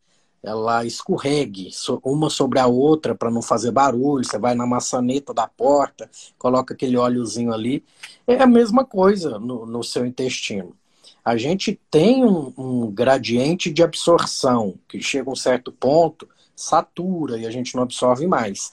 [0.42, 1.70] ela escorregue
[2.04, 4.24] uma sobre a outra para não fazer barulho.
[4.24, 7.84] Você vai na maçaneta da porta, coloca aquele óleozinho ali.
[8.28, 10.76] É a mesma coisa no, no seu intestino.
[11.26, 17.36] A gente tem um, um, gradiente de absorção que chega a um certo ponto, satura
[17.36, 18.72] e a gente não absorve mais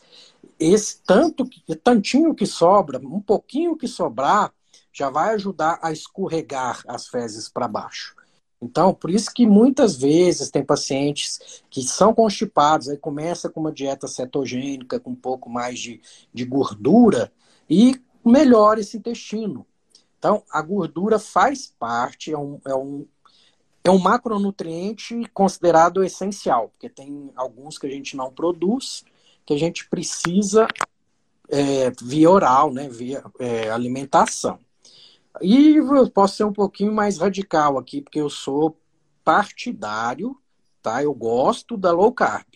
[0.59, 1.49] esse tanto,
[1.83, 4.53] tantinho que sobra, um pouquinho que sobrar,
[4.91, 8.15] já vai ajudar a escorregar as fezes para baixo.
[8.61, 13.71] Então, por isso que muitas vezes tem pacientes que são constipados, aí começa com uma
[13.71, 15.99] dieta cetogênica, com um pouco mais de,
[16.31, 17.31] de gordura,
[17.67, 19.65] e melhora esse intestino.
[20.23, 23.05] Então, a gordura faz parte, é um, é um,
[23.83, 29.03] é um macronutriente considerado essencial, porque tem alguns que a gente não produz,
[29.45, 30.65] que a gente precisa
[31.49, 34.59] é, via oral, né, via é, alimentação.
[35.41, 38.77] E eu posso ser um pouquinho mais radical aqui, porque eu sou
[39.25, 40.37] partidário,
[40.81, 41.03] tá?
[41.03, 42.47] Eu gosto da low carb.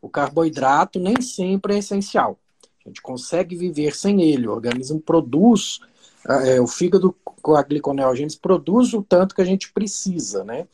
[0.00, 2.38] O carboidrato nem sempre é essencial.
[2.82, 4.48] A gente consegue viver sem ele.
[4.48, 5.80] O organismo produz,
[6.28, 10.66] é, o fígado com a gliconeogênese produz o tanto que a gente precisa, né?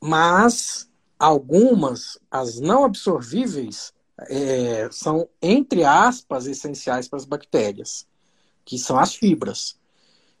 [0.00, 3.92] Mas algumas, as não absorvíveis,
[4.28, 8.06] é, são, entre aspas, essenciais para as bactérias,
[8.64, 9.78] que são as fibras.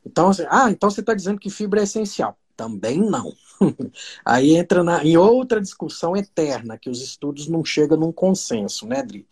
[0.04, 2.36] Então, assim, ah, então você está dizendo que fibra é essencial.
[2.56, 3.32] Também não.
[4.24, 9.02] Aí entra na, em outra discussão eterna, que os estudos não chegam num consenso, né,
[9.02, 9.26] Dri?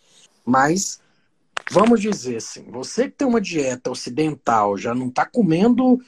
[0.44, 1.00] Mas,
[1.70, 6.00] vamos dizer assim, você que tem uma dieta ocidental, já não está comendo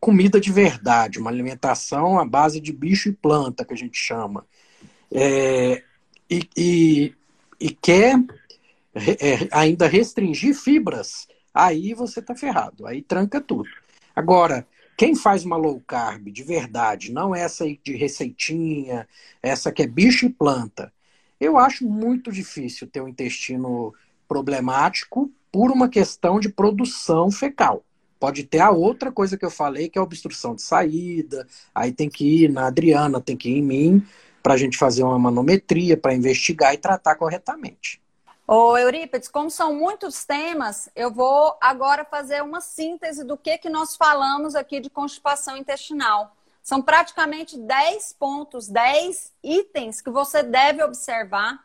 [0.00, 4.44] comida de verdade, uma alimentação à base de bicho e planta, que a gente chama.
[5.12, 5.82] É,
[6.28, 7.14] e, e
[7.62, 8.16] e quer
[8.94, 13.68] é, ainda restringir fibras, aí você está ferrado, aí tranca tudo.
[14.16, 19.08] Agora, quem faz uma low carb de verdade, não essa de receitinha,
[19.40, 20.92] essa que é bicho e planta,
[21.40, 23.94] eu acho muito difícil ter um intestino
[24.28, 27.84] problemático por uma questão de produção fecal.
[28.18, 32.08] Pode ter a outra coisa que eu falei, que é obstrução de saída, aí tem
[32.08, 34.06] que ir na Adriana, tem que ir em mim,
[34.42, 38.00] para a gente fazer uma manometria, para investigar e tratar corretamente.
[38.46, 43.70] Ô, Eurípides, como são muitos temas, eu vou agora fazer uma síntese do que, que
[43.70, 46.36] nós falamos aqui de constipação intestinal.
[46.62, 51.58] São praticamente 10 pontos, 10 itens que você deve observar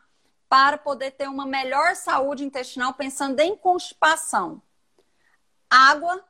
[0.48, 4.62] para poder ter uma melhor saúde intestinal pensando em constipação.
[5.68, 6.24] Água,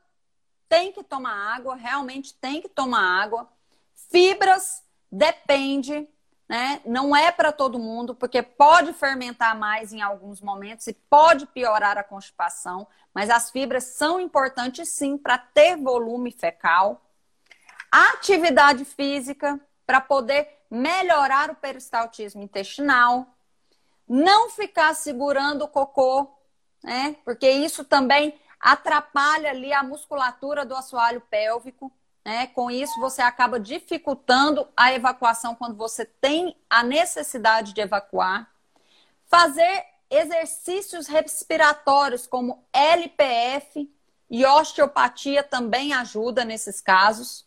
[0.68, 3.48] tem que tomar água, realmente tem que tomar água.
[4.10, 6.08] Fibras, depende
[6.48, 6.80] né?
[6.84, 11.98] Não é para todo mundo, porque pode fermentar mais em alguns momentos e pode piorar
[11.98, 17.02] a constipação, mas as fibras são importantes sim para ter volume fecal.
[17.92, 23.26] Atividade física para poder melhorar o peristaltismo intestinal.
[24.08, 26.28] Não ficar segurando o cocô,
[26.82, 27.16] né?
[27.24, 31.92] Porque isso também atrapalha ali a musculatura do assoalho pélvico.
[32.24, 32.46] Né?
[32.48, 38.50] Com isso, você acaba dificultando a evacuação quando você tem a necessidade de evacuar.
[39.26, 43.90] Fazer exercícios respiratórios como LPF
[44.30, 47.46] e osteopatia também ajuda nesses casos.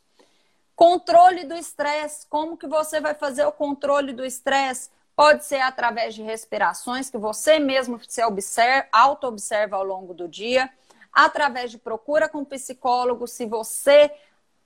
[0.75, 4.89] Controle do estresse, como que você vai fazer o controle do estresse?
[5.21, 10.67] Pode ser através de respirações que você mesmo se observa, auto-observa ao longo do dia,
[11.13, 14.11] através de procura com psicólogo, se você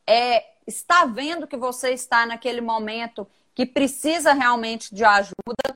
[0.07, 5.75] é, está vendo que você está naquele momento que precisa realmente de ajuda,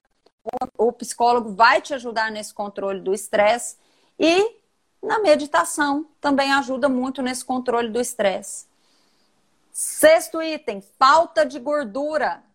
[0.77, 3.75] o, o psicólogo vai te ajudar nesse controle do estresse
[4.17, 4.61] e
[5.03, 8.65] na meditação também ajuda muito nesse controle do estresse.
[9.73, 12.47] Sexto item, falta de gordura.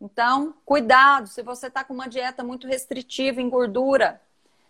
[0.00, 4.20] Então, cuidado se você está com uma dieta muito restritiva em gordura.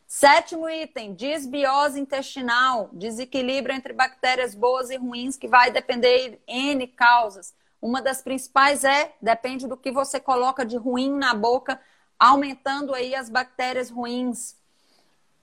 [0.06, 6.86] Sétimo item, disbiose intestinal, desequilíbrio entre bactérias boas e ruins, que vai depender de N
[6.86, 7.52] causas.
[7.82, 11.80] Uma das principais é, depende do que você coloca de ruim na boca,
[12.18, 14.56] aumentando aí as bactérias ruins.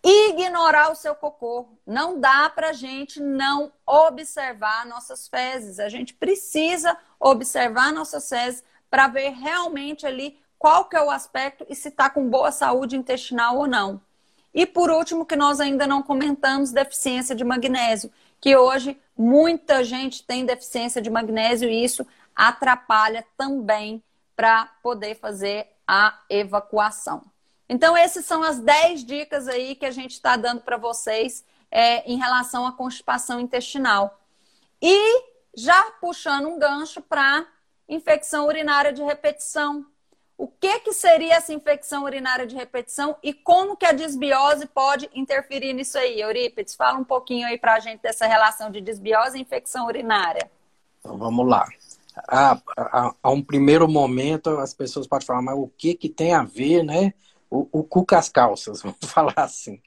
[0.02, 1.68] Ignorar o seu cocô.
[1.86, 5.80] Não dá para gente não observar nossas fezes.
[5.80, 11.66] A gente precisa observar nossas fezes para ver realmente ali qual que é o aspecto
[11.68, 14.00] e se está com boa saúde intestinal ou não.
[14.54, 20.22] E por último, que nós ainda não comentamos, deficiência de magnésio, que hoje muita gente
[20.22, 24.00] tem deficiência de magnésio e isso atrapalha também
[24.36, 27.24] para poder fazer a evacuação.
[27.68, 32.08] Então, essas são as 10 dicas aí que a gente está dando para vocês é,
[32.08, 34.20] em relação à constipação intestinal.
[34.80, 35.24] E
[35.56, 37.48] já puxando um gancho para
[37.94, 39.86] infecção urinária de repetição.
[40.38, 45.10] O que, que seria essa infecção urinária de repetição e como que a disbiose pode
[45.14, 46.20] interferir nisso aí?
[46.20, 50.50] Eurípides, fala um pouquinho aí para a gente dessa relação de disbiose e infecção urinária.
[51.00, 51.68] Então, vamos lá.
[52.28, 56.34] A, a, a, um primeiro momento, as pessoas podem falar, mas o que, que tem
[56.34, 57.14] a ver, né?
[57.50, 59.82] O, o cu com as calças, vamos falar assim.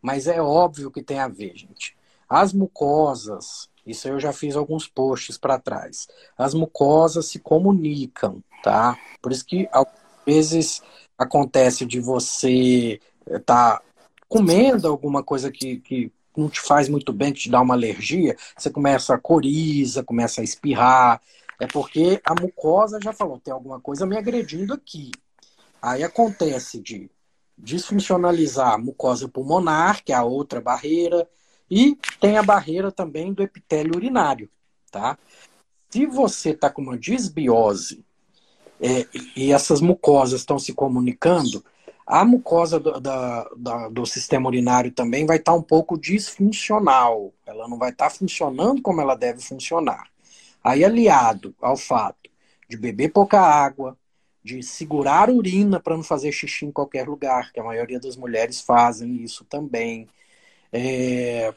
[0.00, 1.96] Mas é óbvio que tem a ver, gente.
[2.28, 6.08] As mucosas, isso eu já fiz alguns posts para trás.
[6.36, 8.98] As mucosas se comunicam, tá?
[9.20, 9.86] Por isso que às
[10.24, 10.82] vezes
[11.18, 13.82] acontece de você estar tá
[14.28, 18.36] comendo alguma coisa que, que não te faz muito bem, que te dá uma alergia,
[18.56, 21.20] você começa a coriza, começa a espirrar,
[21.60, 25.10] é porque a mucosa já falou, tem alguma coisa me agredindo aqui.
[25.80, 27.10] Aí acontece de
[27.56, 31.28] disfuncionalizar a mucosa pulmonar, que é a outra barreira,
[31.74, 34.46] e tem a barreira também do epitélio urinário,
[34.90, 35.18] tá?
[35.88, 38.04] Se você está com uma disbiose
[38.78, 41.64] é, e essas mucosas estão se comunicando,
[42.06, 47.32] a mucosa do, da, da, do sistema urinário também vai estar tá um pouco disfuncional.
[47.46, 50.10] Ela não vai estar tá funcionando como ela deve funcionar.
[50.62, 52.30] Aí, aliado ao fato
[52.68, 53.96] de beber pouca água,
[54.44, 58.60] de segurar urina para não fazer xixi em qualquer lugar, que a maioria das mulheres
[58.60, 60.06] fazem isso também.
[60.70, 61.54] É,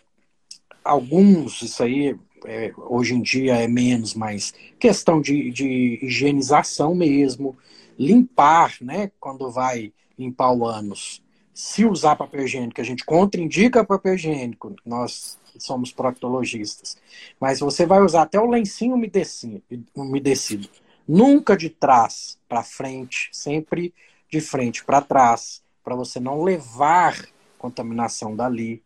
[0.85, 7.57] alguns, isso aí é, hoje em dia é menos, mas questão de, de higienização mesmo,
[7.97, 11.23] limpar, né, quando vai limpar o ânus.
[11.53, 16.97] Se usar papel higiênico, a gente contraindica papel higiênico, nós somos proctologistas.
[17.39, 19.63] Mas você vai usar até o lencinho umedecido,
[19.95, 20.69] umedecido.
[21.07, 23.93] Nunca de trás para frente, sempre
[24.29, 27.15] de frente para trás, para você não levar
[27.57, 28.83] contaminação dali.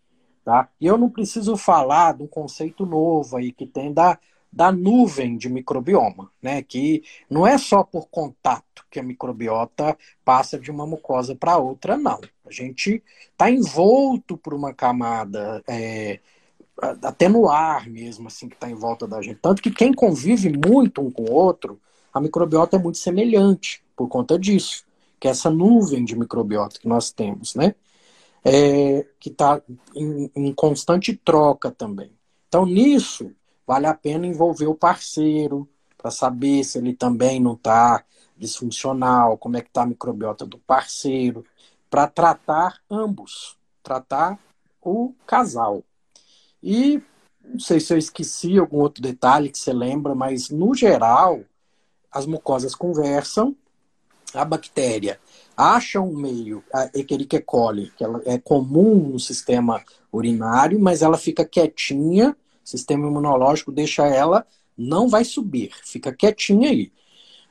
[0.50, 0.68] Tá?
[0.82, 4.18] E eu não preciso falar um conceito novo aí que tem da,
[4.52, 6.64] da nuvem de microbioma, né?
[6.64, 11.96] Que não é só por contato que a microbiota passa de uma mucosa para outra,
[11.96, 12.20] não.
[12.48, 16.20] A gente está envolto por uma camada é,
[17.04, 19.38] até no ar mesmo, assim, que está em volta da gente.
[19.40, 21.80] Tanto que quem convive muito um com o outro,
[22.12, 24.84] a microbiota é muito semelhante por conta disso,
[25.20, 27.76] que é essa nuvem de microbiota que nós temos, né?
[28.44, 29.62] É, que está
[29.96, 32.12] em, em constante troca também.
[32.48, 33.32] Então, nisso,
[33.68, 38.04] vale a pena envolver o parceiro para saber se ele também não está
[38.38, 41.46] disfuncional, como é que está a microbiota do parceiro,
[41.90, 44.40] para tratar ambos, tratar
[44.82, 45.84] o casal.
[46.64, 47.02] E
[47.44, 51.42] não sei se eu esqueci algum outro detalhe que você lembra, mas no geral,
[52.12, 53.56] as mucosas conversam,
[54.34, 55.20] a bactéria
[55.60, 61.18] acha um meio, a Escherichia coli, que ela é comum no sistema urinário, mas ela
[61.18, 66.94] fica quietinha, o sistema imunológico deixa ela, não vai subir, fica quietinha aí.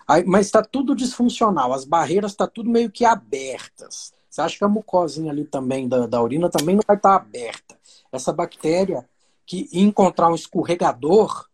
[0.07, 4.15] aí mas está tudo disfuncional, as barreiras estão tá tudo meio que abertas.
[4.31, 7.17] Você acha que a mucosinha ali também da, da urina também não vai estar tá
[7.17, 7.77] aberta
[8.11, 9.07] essa bactéria
[9.45, 11.47] que encontrar um escorregador,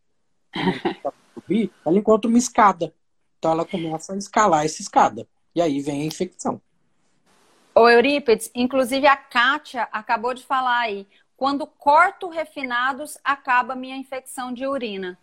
[1.84, 2.94] ela encontra uma escada.
[3.38, 5.26] Então ela começa a escalar essa escada.
[5.54, 6.60] E aí vem a infecção.
[7.74, 11.06] Ô Eurípides, inclusive a Kátia acabou de falar aí.
[11.36, 15.18] Quando corto refinados, acaba minha infecção de urina.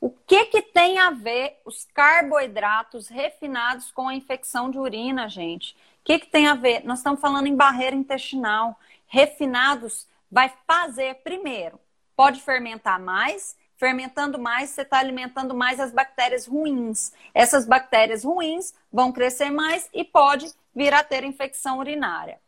[0.00, 5.74] O que, que tem a ver os carboidratos refinados com a infecção de urina, gente?
[6.00, 6.84] O que, que tem a ver?
[6.84, 8.76] Nós estamos falando em barreira intestinal.
[9.06, 11.78] Refinados vai fazer, primeiro,
[12.16, 13.56] pode fermentar mais.
[13.82, 17.12] Fermentando mais, você está alimentando mais as bactérias ruins.
[17.34, 22.38] Essas bactérias ruins vão crescer mais e pode vir a ter infecção urinária.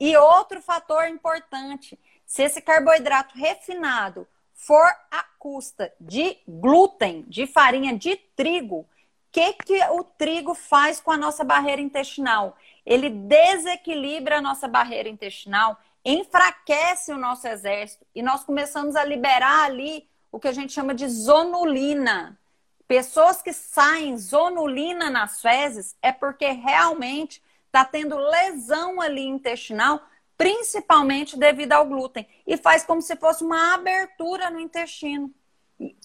[0.00, 7.94] E outro fator importante: se esse carboidrato refinado for à custa de glúten, de farinha
[7.94, 8.86] de trigo, o
[9.30, 12.56] que, que o trigo faz com a nossa barreira intestinal?
[12.86, 19.64] Ele desequilibra a nossa barreira intestinal enfraquece o nosso exército e nós começamos a liberar
[19.64, 22.38] ali o que a gente chama de zonulina.
[22.86, 30.00] Pessoas que saem zonulina nas fezes é porque realmente está tendo lesão ali intestinal,
[30.36, 35.30] principalmente devido ao glúten, e faz como se fosse uma abertura no intestino,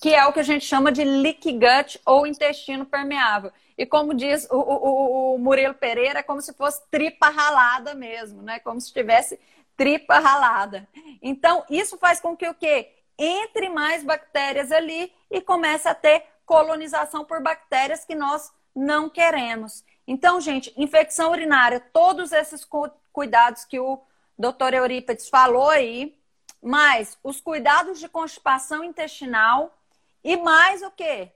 [0.01, 3.51] que é o que a gente chama de leaky gut ou intestino permeável.
[3.77, 8.41] E como diz o, o, o Murilo Pereira, é como se fosse tripa ralada mesmo,
[8.41, 8.59] né?
[8.59, 9.39] Como se tivesse
[9.75, 10.87] tripa ralada.
[11.21, 12.91] Então, isso faz com que o quê?
[13.17, 19.83] Entre mais bactérias ali e comece a ter colonização por bactérias que nós não queremos.
[20.07, 22.67] Então, gente, infecção urinária, todos esses
[23.11, 24.01] cuidados que o
[24.37, 26.17] doutor Eurípides falou aí,
[26.61, 29.77] mais os cuidados de constipação intestinal
[30.23, 31.31] e mais o quê?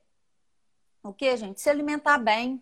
[1.04, 1.62] O que, gente?
[1.62, 2.62] Se alimentar bem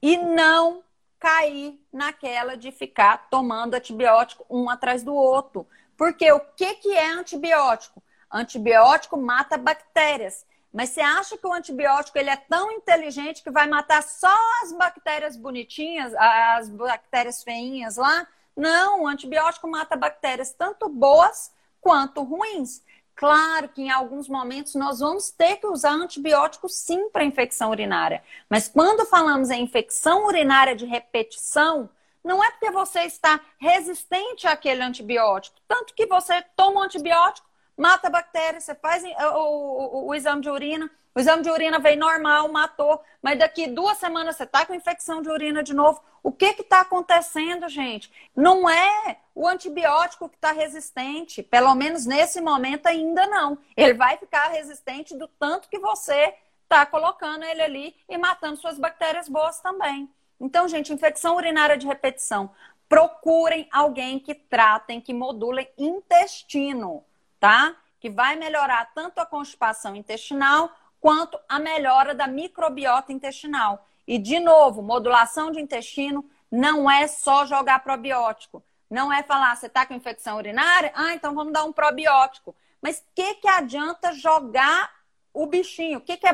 [0.00, 0.82] e não
[1.18, 5.66] cair naquela de ficar tomando antibiótico um atrás do outro.
[5.96, 8.02] Porque o que, que é antibiótico?
[8.34, 10.44] Antibiótico mata bactérias.
[10.72, 14.72] Mas você acha que o antibiótico ele é tão inteligente que vai matar só as
[14.72, 18.26] bactérias bonitinhas, as bactérias feinhas lá?
[18.56, 22.82] Não, o antibiótico mata bactérias tanto boas quanto ruins.
[23.14, 28.20] Claro que em alguns momentos nós vamos ter que usar antibiótico sim para infecção urinária.
[28.50, 31.88] Mas quando falamos em infecção urinária de repetição,
[32.24, 35.60] não é porque você está resistente àquele antibiótico.
[35.68, 37.46] Tanto que você toma um antibiótico,
[37.76, 41.78] mata a bactéria, você faz o, o, o exame de urina, o exame de urina
[41.78, 46.02] veio normal, matou, mas daqui duas semanas você está com infecção de urina de novo.
[46.24, 48.10] O que está acontecendo, gente?
[48.34, 53.58] Não é o antibiótico que está resistente, pelo menos nesse momento ainda não.
[53.76, 58.78] Ele vai ficar resistente do tanto que você está colocando ele ali e matando suas
[58.78, 60.10] bactérias boas também.
[60.40, 62.50] Então, gente, infecção urinária de repetição.
[62.88, 67.04] Procurem alguém que tratem, que modulem intestino,
[67.44, 67.76] tá?
[68.00, 73.86] Que vai melhorar tanto a constipação intestinal quanto a melhora da microbiota intestinal.
[74.08, 78.64] E, de novo, modulação de intestino não é só jogar probiótico.
[78.88, 80.90] Não é falar, você está com infecção urinária?
[80.94, 82.56] Ah, então vamos dar um probiótico.
[82.80, 84.90] Mas o que, que adianta jogar
[85.30, 85.98] o bichinho?
[85.98, 86.32] O que, que é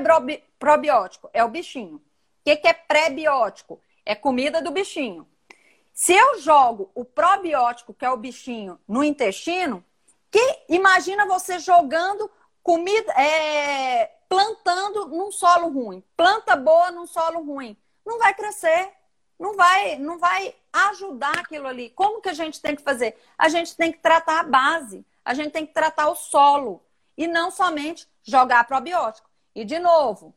[0.61, 1.29] probiótico?
[1.33, 1.97] É o bichinho.
[1.97, 2.03] O
[2.45, 3.81] que, que é pré-biótico?
[4.07, 5.27] É comida do bichinho.
[5.93, 9.85] Se eu jogo o probiótico, que é o bichinho, no intestino,
[10.31, 12.31] que imagina você jogando
[12.63, 16.05] comida, é, plantando num solo ruim.
[16.17, 17.77] Planta boa num solo ruim.
[18.05, 18.93] Não vai crescer.
[19.39, 21.91] Não vai, não vai ajudar aquilo ali.
[21.91, 23.19] Como que a gente tem que fazer?
[23.39, 25.05] A gente tem que tratar a base.
[25.25, 26.85] A gente tem que tratar o solo.
[27.17, 29.29] E não somente jogar probiótico.
[29.55, 30.35] E, de novo,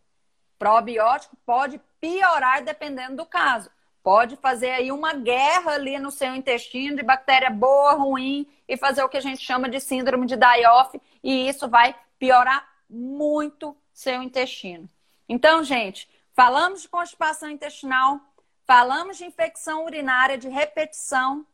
[0.58, 3.70] probiótico pode piorar dependendo do caso.
[4.04, 9.02] Pode fazer aí uma guerra ali no seu intestino de bactéria boa, ruim, e fazer
[9.02, 14.22] o que a gente chama de síndrome de die-off, e isso vai piorar muito seu
[14.22, 14.90] intestino.
[15.28, 18.20] Então, gente, falamos de constipação intestinal,
[18.66, 21.46] falamos de infecção urinária de repetição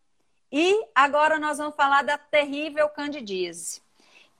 [0.51, 3.81] e agora nós vamos falar da terrível candidíase.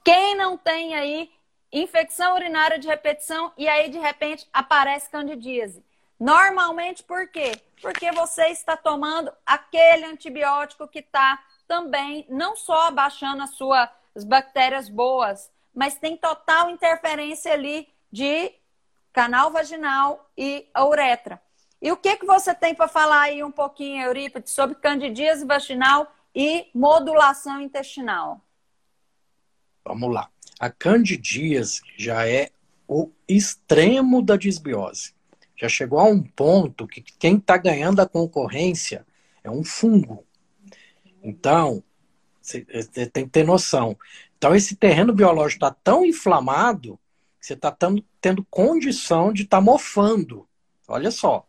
[0.04, 1.30] Quem não tem aí
[1.72, 5.84] infecção urinária de repetição e aí de repente aparece candidíase?
[6.20, 7.58] Normalmente por quê?
[7.80, 13.88] Porque você está tomando aquele antibiótico que está também não só abaixando as suas
[14.26, 18.52] bactérias boas, mas tem total interferência ali de
[19.14, 21.40] canal vaginal e a uretra.
[21.80, 26.14] E o que, que você tem para falar aí um pouquinho, Eurípides, sobre candidíase vaginal
[26.34, 28.44] e modulação intestinal?
[29.82, 30.28] Vamos lá.
[30.58, 32.50] A candidíase já é
[32.86, 35.14] o extremo da disbiose.
[35.60, 39.06] Já chegou a um ponto que quem está ganhando a concorrência
[39.44, 40.24] é um fungo.
[41.22, 41.82] Então,
[42.40, 42.64] você
[43.12, 43.96] tem que ter noção.
[44.38, 46.98] Então, esse terreno biológico está tão inflamado
[47.38, 47.76] que você está
[48.20, 50.48] tendo condição de estar tá mofando.
[50.88, 51.46] Olha só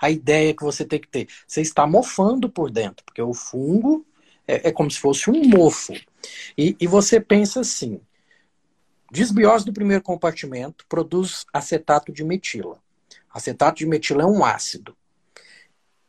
[0.00, 1.28] a ideia que você tem que ter.
[1.46, 4.06] Você está mofando por dentro, porque o fungo
[4.46, 5.94] é, é como se fosse um mofo.
[6.56, 8.00] E, e você pensa assim:
[9.10, 12.80] desbiose do primeiro compartimento produz acetato de metila.
[13.38, 14.96] Acetato de metila é um ácido.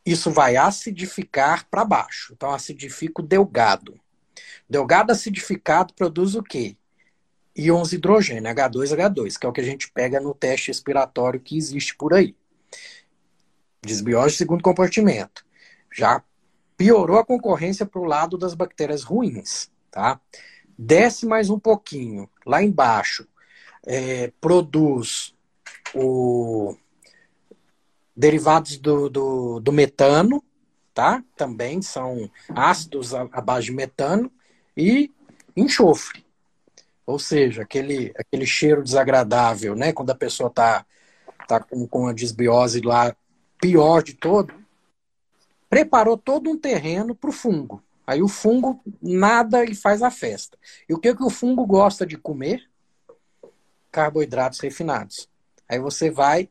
[0.03, 2.33] Isso vai acidificar para baixo.
[2.33, 3.99] Então, acidifica o delgado.
[4.67, 6.75] Delgado acidificado produz o quê?
[7.55, 11.95] Íons hidrogênio, H2H2, que é o que a gente pega no teste respiratório que existe
[11.95, 12.35] por aí.
[13.83, 15.45] Desbiose de segundo compartimento.
[15.93, 16.23] Já
[16.75, 20.19] piorou a concorrência para o lado das bactérias ruins, tá?
[20.75, 23.27] Desce mais um pouquinho, lá embaixo,
[23.85, 25.35] é, produz
[25.93, 26.75] o
[28.19, 30.43] derivados do, do, do metano,
[30.93, 31.23] tá?
[31.37, 34.29] Também são ácidos à base de metano
[34.75, 35.09] e
[35.55, 36.25] enxofre.
[37.05, 39.93] Ou seja, aquele, aquele cheiro desagradável, né?
[39.93, 40.85] Quando a pessoa está
[41.47, 43.15] tá com, com a desbiose lá,
[43.57, 44.53] pior de todo,
[45.69, 47.81] preparou todo um terreno para o fungo.
[48.05, 50.57] Aí o fungo nada e faz a festa.
[50.89, 52.69] E o que, que o fungo gosta de comer?
[53.89, 55.29] Carboidratos refinados.
[55.69, 56.49] Aí você vai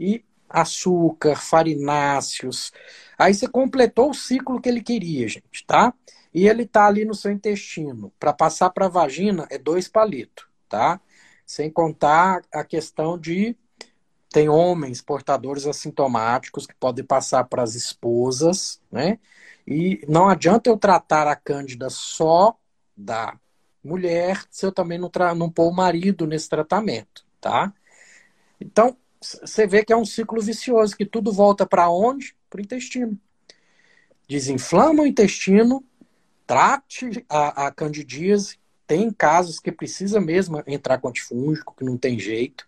[0.00, 2.72] e açúcar, farináceos.
[3.18, 5.92] Aí você completou o ciclo que ele queria, gente, tá?
[6.34, 8.12] E ele tá ali no seu intestino.
[8.18, 11.00] Para passar para a vagina é dois palitos, tá?
[11.46, 13.56] Sem contar a questão de
[14.30, 19.18] tem homens portadores assintomáticos que podem passar para as esposas, né?
[19.66, 22.56] E não adianta eu tratar a cândida só
[22.96, 23.38] da
[23.84, 27.72] mulher se eu também não, não pôr o marido nesse tratamento, tá?
[28.60, 32.34] Então, você vê que é um ciclo vicioso, que tudo volta para onde?
[32.50, 33.18] Para o intestino.
[34.28, 35.84] Desinflama o intestino,
[36.46, 38.58] trate a, a candidíase.
[38.86, 42.66] Tem casos que precisa mesmo entrar com antifúngico, que não tem jeito.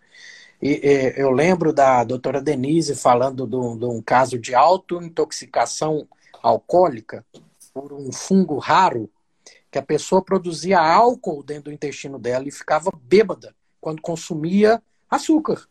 [0.61, 6.07] E, e, eu lembro da doutora Denise falando de um caso de autointoxicação
[6.41, 7.25] alcoólica
[7.73, 9.09] por um fungo raro,
[9.69, 15.67] que a pessoa produzia álcool dentro do intestino dela e ficava bêbada quando consumia açúcar.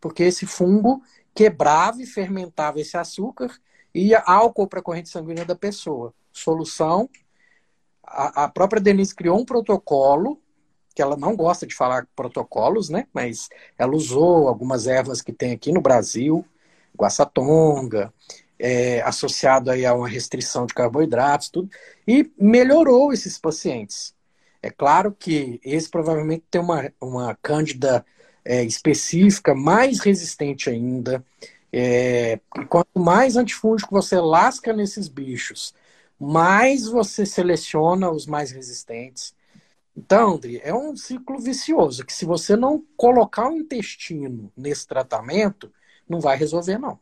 [0.00, 1.02] Porque esse fungo
[1.34, 3.50] quebrava e fermentava esse açúcar
[3.94, 6.12] e ia álcool para a corrente sanguínea da pessoa.
[6.32, 7.08] Solução,
[8.04, 10.40] a, a própria Denise criou um protocolo,
[10.94, 13.06] que ela não gosta de falar protocolos, né?
[13.12, 16.44] Mas ela usou algumas ervas que tem aqui no Brasil,
[16.96, 18.12] guaçatonga,
[18.58, 21.70] é, associado aí a uma restrição de carboidratos, tudo,
[22.06, 24.14] e melhorou esses pacientes.
[24.60, 28.04] É claro que esse provavelmente tem uma, uma cândida
[28.48, 31.22] é, específica, mais resistente ainda.
[31.70, 32.40] É,
[32.70, 35.74] quanto mais antifúngico você lasca nesses bichos,
[36.18, 39.34] mais você seleciona os mais resistentes.
[39.94, 45.70] Então, André, é um ciclo vicioso que se você não colocar o intestino nesse tratamento,
[46.08, 46.98] não vai resolver, não.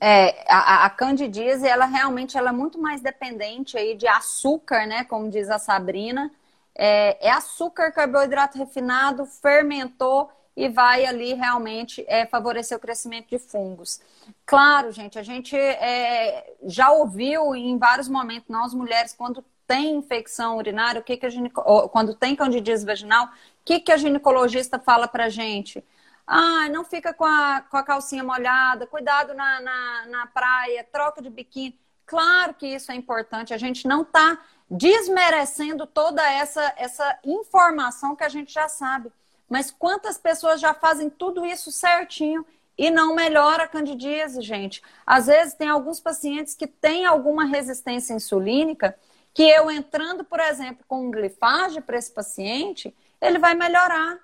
[0.00, 5.04] É, a, a candidíase, ela realmente ela é muito mais dependente aí de açúcar, né?
[5.04, 6.30] Como diz a Sabrina.
[6.76, 13.38] É, é açúcar, carboidrato refinado, fermentou e vai ali realmente é, favorecer o crescimento de
[13.38, 14.00] fungos.
[14.46, 20.56] Claro, gente, a gente é, já ouviu em vários momentos, nós mulheres, quando tem infecção
[20.56, 21.50] urinária, o que, que a gente,
[21.90, 23.30] quando tem candidíase vaginal, o
[23.64, 25.82] que, que a ginecologista fala pra gente?
[26.26, 31.20] Ah, não fica com a, com a calcinha molhada, cuidado na, na, na praia, troca
[31.20, 31.78] de biquíni.
[32.06, 34.38] Claro que isso é importante, a gente não está
[34.70, 39.12] desmerecendo toda essa, essa informação que a gente já sabe.
[39.48, 42.44] Mas quantas pessoas já fazem tudo isso certinho
[42.76, 44.82] e não melhora a candidíase, gente?
[45.06, 48.96] Às vezes tem alguns pacientes que têm alguma resistência insulínica
[49.32, 54.18] que eu entrando, por exemplo, com um glifage para esse paciente, ele vai melhorar,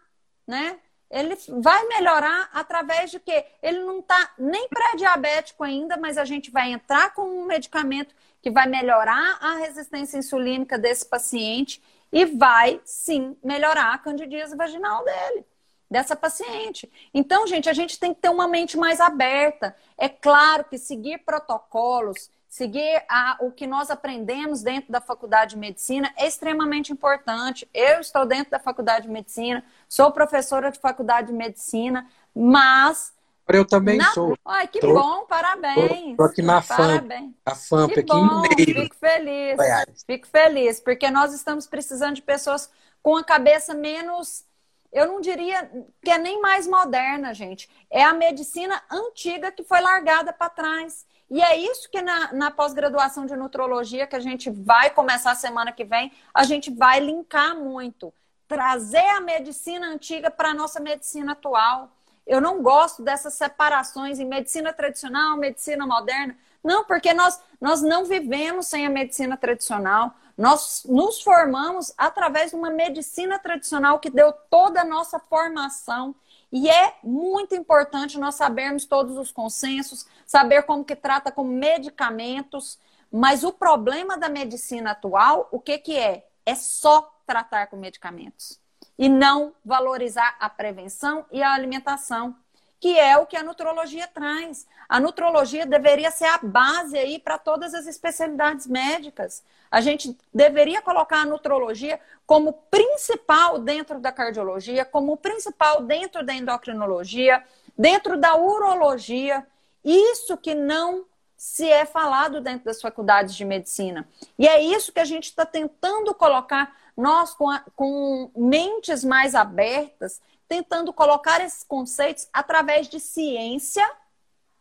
[0.47, 0.79] né?
[1.11, 3.45] Ele vai melhorar através de quê?
[3.61, 8.51] Ele não está nem pré-diabético ainda, mas a gente vai entrar com um medicamento que
[8.51, 11.83] vai melhorar a resistência insulínica desse paciente
[12.13, 15.45] e vai sim melhorar a candidíase vaginal dele,
[15.91, 16.91] dessa paciente.
[17.13, 19.77] Então, gente, a gente tem que ter uma mente mais aberta.
[19.97, 25.59] É claro que seguir protocolos, seguir a, o que nós aprendemos dentro da faculdade de
[25.59, 27.69] medicina é extremamente importante.
[27.73, 33.13] Eu estou dentro da faculdade de medicina, sou professora de faculdade de medicina, mas
[33.57, 34.13] eu também na...
[34.13, 34.37] sou.
[34.45, 36.11] Ai, que tô, bom, parabéns.
[36.11, 37.35] Estou aqui na FAMP.
[37.45, 38.83] A FAMP que aqui bom, em Mineiro.
[38.83, 39.57] Fico feliz.
[39.57, 40.05] Goiás.
[40.07, 42.71] Fico feliz, porque nós estamos precisando de pessoas
[43.03, 44.45] com a cabeça menos.
[44.93, 45.71] Eu não diria
[46.03, 47.69] que é nem mais moderna, gente.
[47.89, 51.07] É a medicina antiga que foi largada para trás.
[51.31, 55.71] E é isso que na, na pós-graduação de nutrologia, que a gente vai começar semana
[55.71, 58.13] que vem, a gente vai linkar muito.
[58.49, 61.93] Trazer a medicina antiga para a nossa medicina atual.
[62.31, 66.39] Eu não gosto dessas separações em medicina tradicional, medicina moderna.
[66.63, 70.15] Não, porque nós, nós não vivemos sem a medicina tradicional.
[70.39, 76.15] Nós nos formamos através de uma medicina tradicional que deu toda a nossa formação.
[76.53, 82.79] E é muito importante nós sabermos todos os consensos, saber como que trata com medicamentos.
[83.11, 86.25] Mas o problema da medicina atual, o que, que é?
[86.47, 88.61] É só tratar com medicamentos
[89.01, 92.37] e não valorizar a prevenção e a alimentação,
[92.79, 94.67] que é o que a nutrologia traz.
[94.87, 99.43] A nutrologia deveria ser a base aí para todas as especialidades médicas.
[99.71, 106.35] A gente deveria colocar a nutrologia como principal dentro da cardiologia, como principal dentro da
[106.35, 107.43] endocrinologia,
[107.79, 109.47] dentro da urologia.
[109.83, 111.07] Isso que não
[111.41, 114.07] se é falado dentro das faculdades de medicina.
[114.39, 119.35] E é isso que a gente está tentando colocar, nós com, a, com mentes mais
[119.35, 123.89] abertas, tentando colocar esses conceitos através de ciência,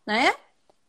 [0.06, 0.34] né?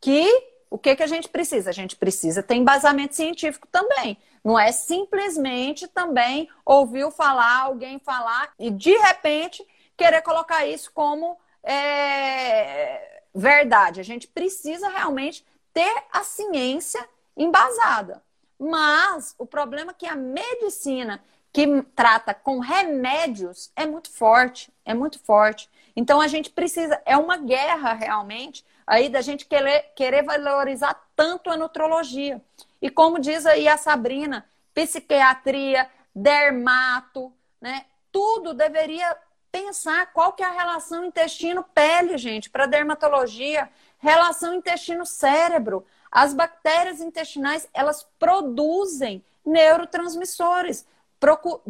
[0.01, 0.27] Que
[0.71, 1.71] o que, que a gente precisa?
[1.71, 4.17] A gente precisa ter embasamento científico também.
[4.45, 11.37] Não é simplesmente também ouvir falar, alguém falar e de repente querer colocar isso como
[11.63, 14.01] é, verdade.
[14.01, 18.23] A gente precisa realmente ter a ciência embasada.
[18.59, 21.23] Mas o problema é que a medicina
[21.53, 25.69] que trata com remédios é muito forte, é muito forte.
[25.97, 31.51] Então a gente precisa, é uma guerra realmente aí da gente querer, querer valorizar tanto
[31.51, 32.43] a nutrologia.
[32.81, 37.85] E como diz aí a Sabrina, psiquiatria, dermato, né?
[38.11, 39.17] Tudo deveria
[39.53, 45.85] pensar qual que é a relação intestino-pele, gente, para dermatologia, relação intestino-cérebro.
[46.11, 50.87] As bactérias intestinais, elas produzem neurotransmissores,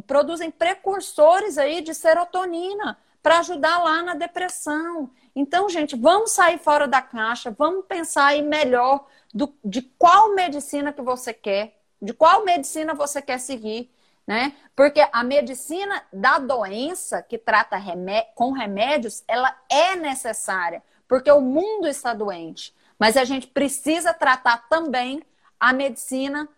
[0.06, 5.10] produzem precursores aí de serotonina para ajudar lá na depressão.
[5.34, 10.92] Então, gente, vamos sair fora da caixa, vamos pensar aí melhor do, de qual medicina
[10.92, 13.90] que você quer, de qual medicina você quer seguir,
[14.26, 14.54] né?
[14.74, 21.40] Porque a medicina da doença que trata remé com remédios, ela é necessária, porque o
[21.40, 22.74] mundo está doente.
[22.98, 25.22] Mas a gente precisa tratar também
[25.58, 26.48] a medicina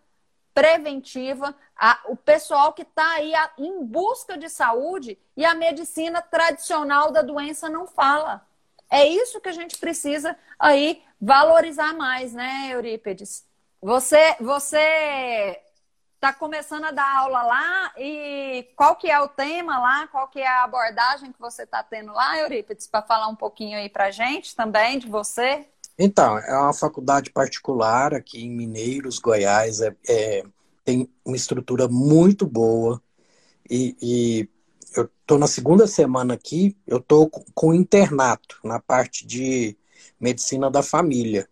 [0.53, 6.21] preventiva, a, o pessoal que está aí a, em busca de saúde e a medicina
[6.21, 8.45] tradicional da doença não fala.
[8.89, 13.45] É isso que a gente precisa aí valorizar mais, né, Eurípedes?
[13.81, 15.59] Você, você
[16.15, 20.39] está começando a dar aula lá e qual que é o tema lá, qual que
[20.39, 24.11] é a abordagem que você está tendo lá, Eurípides, para falar um pouquinho aí para
[24.11, 25.67] gente também de você?
[25.97, 30.43] Então, é uma faculdade particular aqui em Mineiros, Goiás, é, é
[30.83, 33.01] tem uma estrutura muito boa
[33.69, 34.49] e, e
[34.95, 39.77] eu estou na segunda semana aqui, eu estou com internato na parte de
[40.19, 41.47] medicina da família.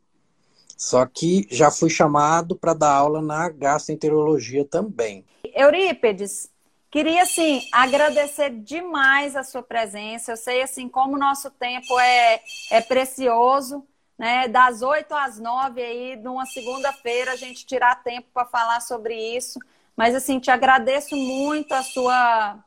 [0.78, 5.24] Só que já fui chamado para dar aula na gastroenterologia também.
[5.56, 6.50] Eurípedes,
[6.90, 10.32] queria assim agradecer demais a sua presença.
[10.32, 13.86] Eu sei assim como o nosso tempo é, é precioso
[14.22, 19.16] né, das 8 às 9 aí, numa segunda-feira, a gente tirar tempo para falar sobre
[19.16, 19.58] isso.
[19.98, 22.64] Mas assim, te agradeço muito a sua,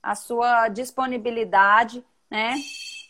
[0.00, 2.54] a sua disponibilidade, né?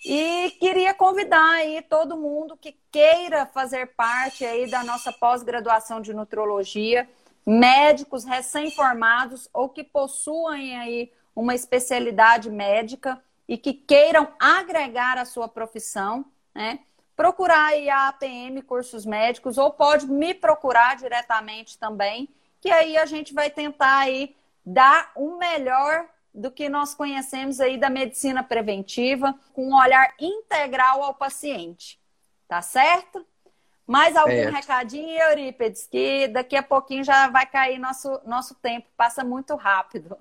[0.07, 6.15] E queria convidar aí todo mundo que queira fazer parte aí da nossa pós-graduação de
[6.15, 7.07] nutrologia,
[7.45, 15.47] médicos recém-formados ou que possuem aí uma especialidade médica e que queiram agregar a sua
[15.47, 16.25] profissão,
[16.55, 16.79] né?
[17.23, 22.29] Procurar aí a APM Cursos Médicos ou pode me procurar diretamente também,
[22.61, 24.35] que aí a gente vai tentar aí
[24.67, 31.01] dar o melhor do que nós conhecemos aí da medicina preventiva, com um olhar integral
[31.01, 32.01] ao paciente.
[32.49, 33.25] Tá certo?
[33.87, 34.51] Mais algum é.
[34.51, 35.87] recadinho, Eurípedes?
[35.87, 40.19] Que daqui a pouquinho já vai cair nosso, nosso tempo, passa muito rápido.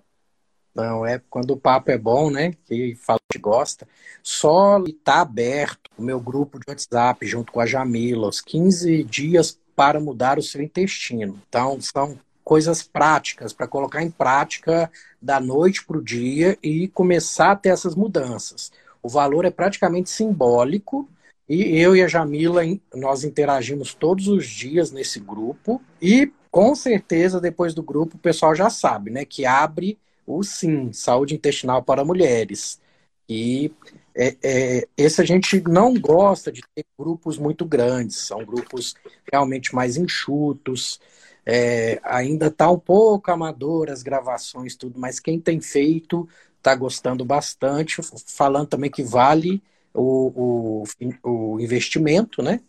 [0.74, 2.54] Não, é quando o papo é bom, né?
[2.66, 3.88] Que fala que gosta.
[4.24, 9.60] Só está aberto o meu grupo de WhatsApp junto com a Jamila, os 15 dias
[9.76, 11.40] para mudar o seu intestino.
[11.48, 14.92] Então, são coisas práticas para colocar em prática
[15.22, 18.72] da noite para o dia e começar a ter essas mudanças.
[19.02, 21.10] O valor é praticamente simbólico
[21.48, 22.62] e eu e a Jamila
[22.94, 28.54] nós interagimos todos os dias nesse grupo e com certeza depois do grupo o pessoal
[28.56, 32.80] já sabe, né, que abre o SIM, Saúde Intestinal para Mulheres.
[33.28, 33.72] E
[34.16, 38.94] é, é, esse a gente não gosta de ter grupos muito grandes, são grupos
[39.32, 41.00] realmente mais enxutos.
[41.46, 47.26] É, ainda está um pouco amador as gravações, tudo, mas quem tem feito está gostando
[47.26, 49.62] bastante, falando também que vale
[49.94, 50.84] o,
[51.24, 52.62] o, o investimento, né?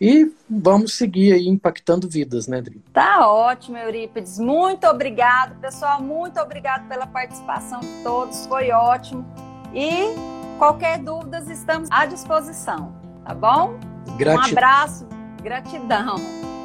[0.00, 2.82] E vamos seguir aí impactando vidas, né, Dri?
[2.92, 4.38] Tá ótimo, Eurípides.
[4.38, 6.02] Muito obrigado, pessoal.
[6.02, 8.46] Muito obrigado pela participação de todos.
[8.46, 9.24] Foi ótimo.
[9.72, 10.14] E
[10.58, 12.92] qualquer dúvida, estamos à disposição.
[13.24, 13.78] Tá bom?
[14.16, 14.48] Gratidão.
[14.48, 15.06] Um abraço.
[15.42, 16.16] Gratidão.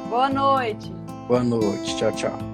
[0.08, 0.92] Boa noite.
[1.28, 1.96] Boa noite.
[1.96, 2.49] Tchau, tchau.